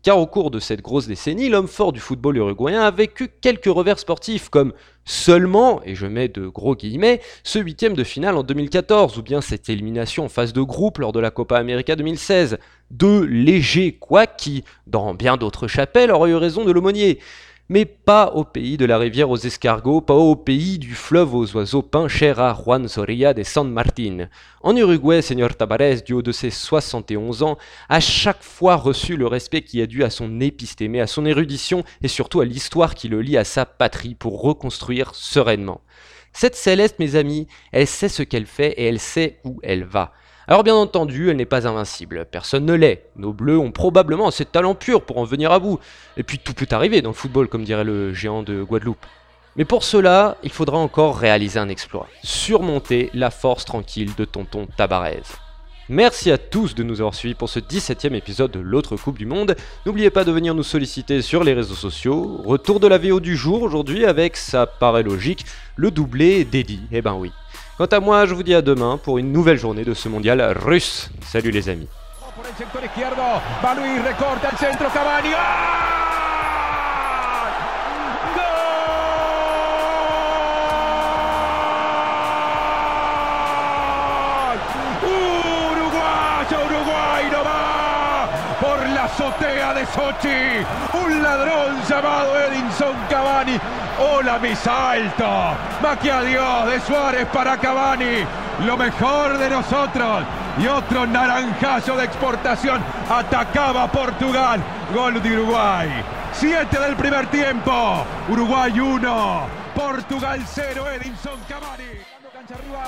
car 0.08 0.20
au 0.20 0.26
cours 0.26 0.52
de 0.52 0.62
cette 0.62 0.82
grosse 0.82 1.06
décennie, 1.06 1.50
l'homme 1.50 1.67
fort 1.67 1.91
du 1.91 2.00
football 2.00 2.38
uruguayen 2.38 2.82
a 2.82 2.91
vécu 2.91 3.28
quelques 3.41 3.65
revers 3.65 4.00
sportifs, 4.00 4.48
comme 4.48 4.72
seulement, 5.04 5.82
et 5.84 5.96
je 5.96 6.06
mets 6.08 6.30
de 6.30 6.48
gros 6.48 6.78
guillemets, 6.78 7.20
ce 7.43 7.60
huitième 7.60 7.93
de 7.93 8.06
finale 8.06 8.38
en 8.38 8.43
2014, 8.43 9.17
ou 9.17 9.22
bien 9.22 9.41
cette 9.41 9.67
élimination 9.67 10.24
en 10.24 10.30
phase 10.30 10.54
de 10.54 10.62
groupe 10.62 11.00
lors 11.00 11.12
de 11.12 11.20
la 11.20 11.30
Copa 11.30 11.58
América 11.58 11.98
2016. 11.98 12.58
Deux 12.89 13.26
légers 13.26 13.98
quoi 14.00 14.28
qui, 14.28 14.63
dans 14.86 15.13
bien 15.13 15.36
d'autres 15.36 15.67
chapelles, 15.67 16.10
auraient 16.10 16.32
eu 16.32 16.36
raison 16.36 16.63
de 16.63 16.72
l'aumônier 16.72 17.20
mais 17.70 17.86
pas 17.86 18.32
au 18.34 18.46
pays 18.46 18.78
de 18.78 18.86
la 18.86 18.98
rivière 18.98 19.30
aux 19.30 19.38
escargots, 19.38 20.02
pas 20.02 20.14
au 20.14 20.36
pays 20.36 20.80
du 20.80 20.96
fleuve 20.96 21.36
aux 21.36 21.56
oiseaux 21.56 21.82
peints 21.82 22.08
cher 22.08 22.40
à 22.40 22.54
Juan 22.54 22.88
Soria 22.88 23.34
de 23.34 23.44
San 23.44 23.70
Martín. 23.70 24.30
En 24.62 24.76
Uruguay, 24.76 25.22
Seigneur 25.22 25.56
Tabarez, 25.56 26.02
du 26.06 26.14
haut 26.14 26.22
de 26.22 26.32
ses 26.32 26.50
71 26.50 27.44
ans, 27.44 27.58
a 27.90 28.00
chaque 28.00 28.44
fois 28.44 28.76
reçu 28.76 29.18
le 29.18 29.28
respect 29.28 29.62
qui 29.62 29.82
est 29.82 29.88
dû 29.88 30.04
à 30.04 30.10
son 30.10 30.40
épistémé, 30.40 31.02
à 31.02 31.08
son 31.08 31.26
érudition 31.26 31.84
et 32.02 32.08
surtout 32.08 32.40
à 32.40 32.46
l'histoire 32.46 32.96
qui 32.96 33.10
le 33.10 33.22
lie 33.22 33.38
à 33.38 33.44
sa 33.44 33.66
patrie 33.66 34.16
pour 34.16 34.42
reconstruire 34.42 35.14
sereinement. 35.14 35.82
Cette 36.32 36.56
céleste, 36.56 37.00
mes 37.00 37.16
amis, 37.16 37.48
elle 37.72 37.88
sait 37.88 38.10
ce 38.10 38.24
qu'elle 38.24 38.46
fait 38.46 38.72
et 38.74 38.86
elle 38.86 39.00
sait 39.00 39.40
où 39.44 39.60
elle 39.64 39.84
va. 39.84 40.14
Alors 40.50 40.64
bien 40.64 40.76
entendu, 40.76 41.30
elle 41.30 41.36
n'est 41.36 41.46
pas 41.46 41.68
invincible, 41.68 42.26
personne 42.32 42.66
ne 42.66 42.74
l'est. 42.74 43.04
Nos 43.18 43.34
bleus 43.34 43.60
ont 43.60 43.72
probablement 43.72 44.30
assez 44.30 44.46
de 44.46 44.50
talent 44.50 44.76
pur 44.76 45.02
pour 45.02 45.18
en 45.18 45.26
venir 45.26 45.52
à 45.52 45.60
bout. 45.60 45.78
Et 46.16 46.24
puis 46.24 46.40
tout 46.40 46.54
peut 46.54 46.68
arriver 46.72 47.02
dans 47.02 47.10
le 47.10 47.16
football, 47.16 47.50
comme 47.50 47.66
dirait 47.66 47.84
le 47.84 48.14
géant 48.14 48.44
de 48.44 48.64
Guadeloupe. 48.64 49.06
Mais 49.58 49.66
pour 49.66 49.84
cela, 49.84 50.38
il 50.44 50.52
faudra 50.52 50.78
encore 50.78 51.18
réaliser 51.18 51.60
un 51.60 51.68
exploit. 51.68 52.08
Surmonter 52.24 53.10
la 53.14 53.30
force 53.30 53.66
tranquille 53.66 54.16
de 54.16 54.24
tonton 54.24 54.68
Tabarez. 54.78 55.24
Merci 55.90 56.32
à 56.32 56.38
tous 56.38 56.76
de 56.76 56.84
nous 56.84 57.02
avoir 57.02 57.16
suivis 57.16 57.36
pour 57.36 57.50
ce 57.50 57.60
17ème 57.60 58.14
épisode 58.14 58.52
de 58.52 58.60
l'autre 58.60 58.96
Coupe 58.96 59.18
du 59.18 59.26
Monde. 59.26 59.56
N'oubliez 59.86 60.12
pas 60.12 60.24
de 60.24 60.32
venir 60.32 60.56
nous 60.56 60.64
solliciter 60.64 61.22
sur 61.22 61.44
les 61.44 61.54
réseaux 61.54 61.76
sociaux. 61.76 62.42
Retour 62.46 62.80
de 62.80 62.88
la 62.88 62.98
VO 62.98 63.20
du 63.20 63.36
jour 63.36 63.64
aujourd'hui 63.64 64.06
avec, 64.06 64.38
ça 64.38 64.66
paraît 64.66 65.04
logique, 65.04 65.46
le 65.76 65.92
doublé 65.92 66.46
d'Eddie. 66.46 66.84
Eh 66.92 67.02
ben 67.02 67.16
oui. 67.16 67.32
Quant 67.78 67.86
à 67.86 68.00
moi, 68.00 68.26
je 68.26 68.34
vous 68.34 68.42
dis 68.42 68.56
à 68.56 68.63
demain 68.63 68.98
pour 68.98 69.20
une 69.20 69.32
nouvelle 69.32 69.60
journée 69.60 69.86
de 69.86 69.94
ce 69.94 70.10
mondial 70.10 70.42
russe. 70.66 71.12
Salut 71.22 71.52
les 71.52 71.70
amis. 71.70 71.88
Hola, 94.00 94.38
mis 94.38 94.68
alto. 94.68 95.58
Maquia 95.82 96.22
Dios 96.22 96.70
de 96.70 96.80
Suárez 96.82 97.26
para 97.34 97.58
Cavani. 97.58 98.24
Lo 98.64 98.78
mejor 98.78 99.40
de 99.40 99.50
nosotros. 99.50 100.24
Y 100.60 100.68
otro 100.68 101.08
naranjazo 101.08 101.96
de 101.98 102.06
exportación. 102.06 102.80
Atacaba 103.10 103.88
Portugal. 103.92 104.62
Gol 104.94 105.22
de 105.22 105.32
Uruguay. 105.40 105.90
Siete 106.32 106.80
del 106.80 106.96
primer 106.96 107.26
tiempo. 107.28 108.06
Uruguay 108.30 108.80
1. 108.80 109.48
Portugal 109.74 110.44
0. 110.46 110.90
Edinson 110.92 111.40
Cavani. 111.50 111.84
Cancha 112.32 112.54
arriba, 112.54 112.84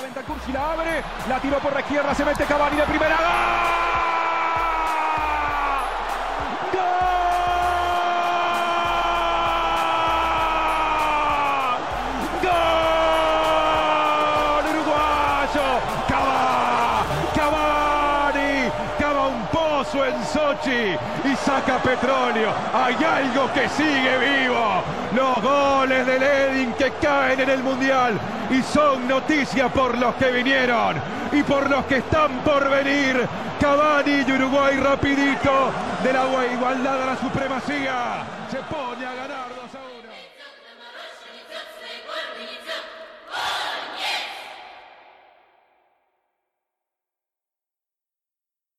la 0.54 0.72
abre. 0.74 1.04
La 1.28 1.40
tiró 1.40 1.58
por 1.58 1.74
la 1.74 1.80
izquierda. 1.80 2.14
Se 2.14 2.24
mete 2.24 2.44
Cavani 2.46 2.78
de 2.78 2.84
primera. 2.84 3.16
¡Gol! 3.16 3.99
Sochi 20.34 20.96
y 21.26 21.36
saca 21.36 21.78
petróleo. 21.80 22.54
Hay 22.74 22.96
algo 23.04 23.52
que 23.54 23.68
sigue 23.70 24.18
vivo. 24.18 24.84
Los 25.16 25.42
goles 25.42 26.06
de 26.06 26.20
Ledin 26.20 26.74
que 26.74 26.92
caen 27.02 27.40
en 27.40 27.50
el 27.50 27.64
Mundial 27.64 28.20
y 28.52 28.62
son 28.62 29.08
noticia 29.08 29.70
por 29.70 29.98
los 29.98 30.14
que 30.16 30.32
vinieron 30.32 30.96
y 31.32 31.42
por 31.44 31.70
los 31.70 31.86
que 31.86 31.98
están 31.98 32.40
por 32.40 32.70
venir. 32.70 33.28
Cavani 33.60 34.24
y 34.26 34.32
Uruguay 34.32 34.78
rapidito 34.78 35.72
de 36.04 36.14
la 36.14 36.26
igualdad 36.54 37.04
a 37.04 37.06
la 37.08 37.18
supremacía. 37.18 38.24
Se 38.50 38.58
pone 38.58 39.06
a 39.06 39.14
ganar 39.14 39.39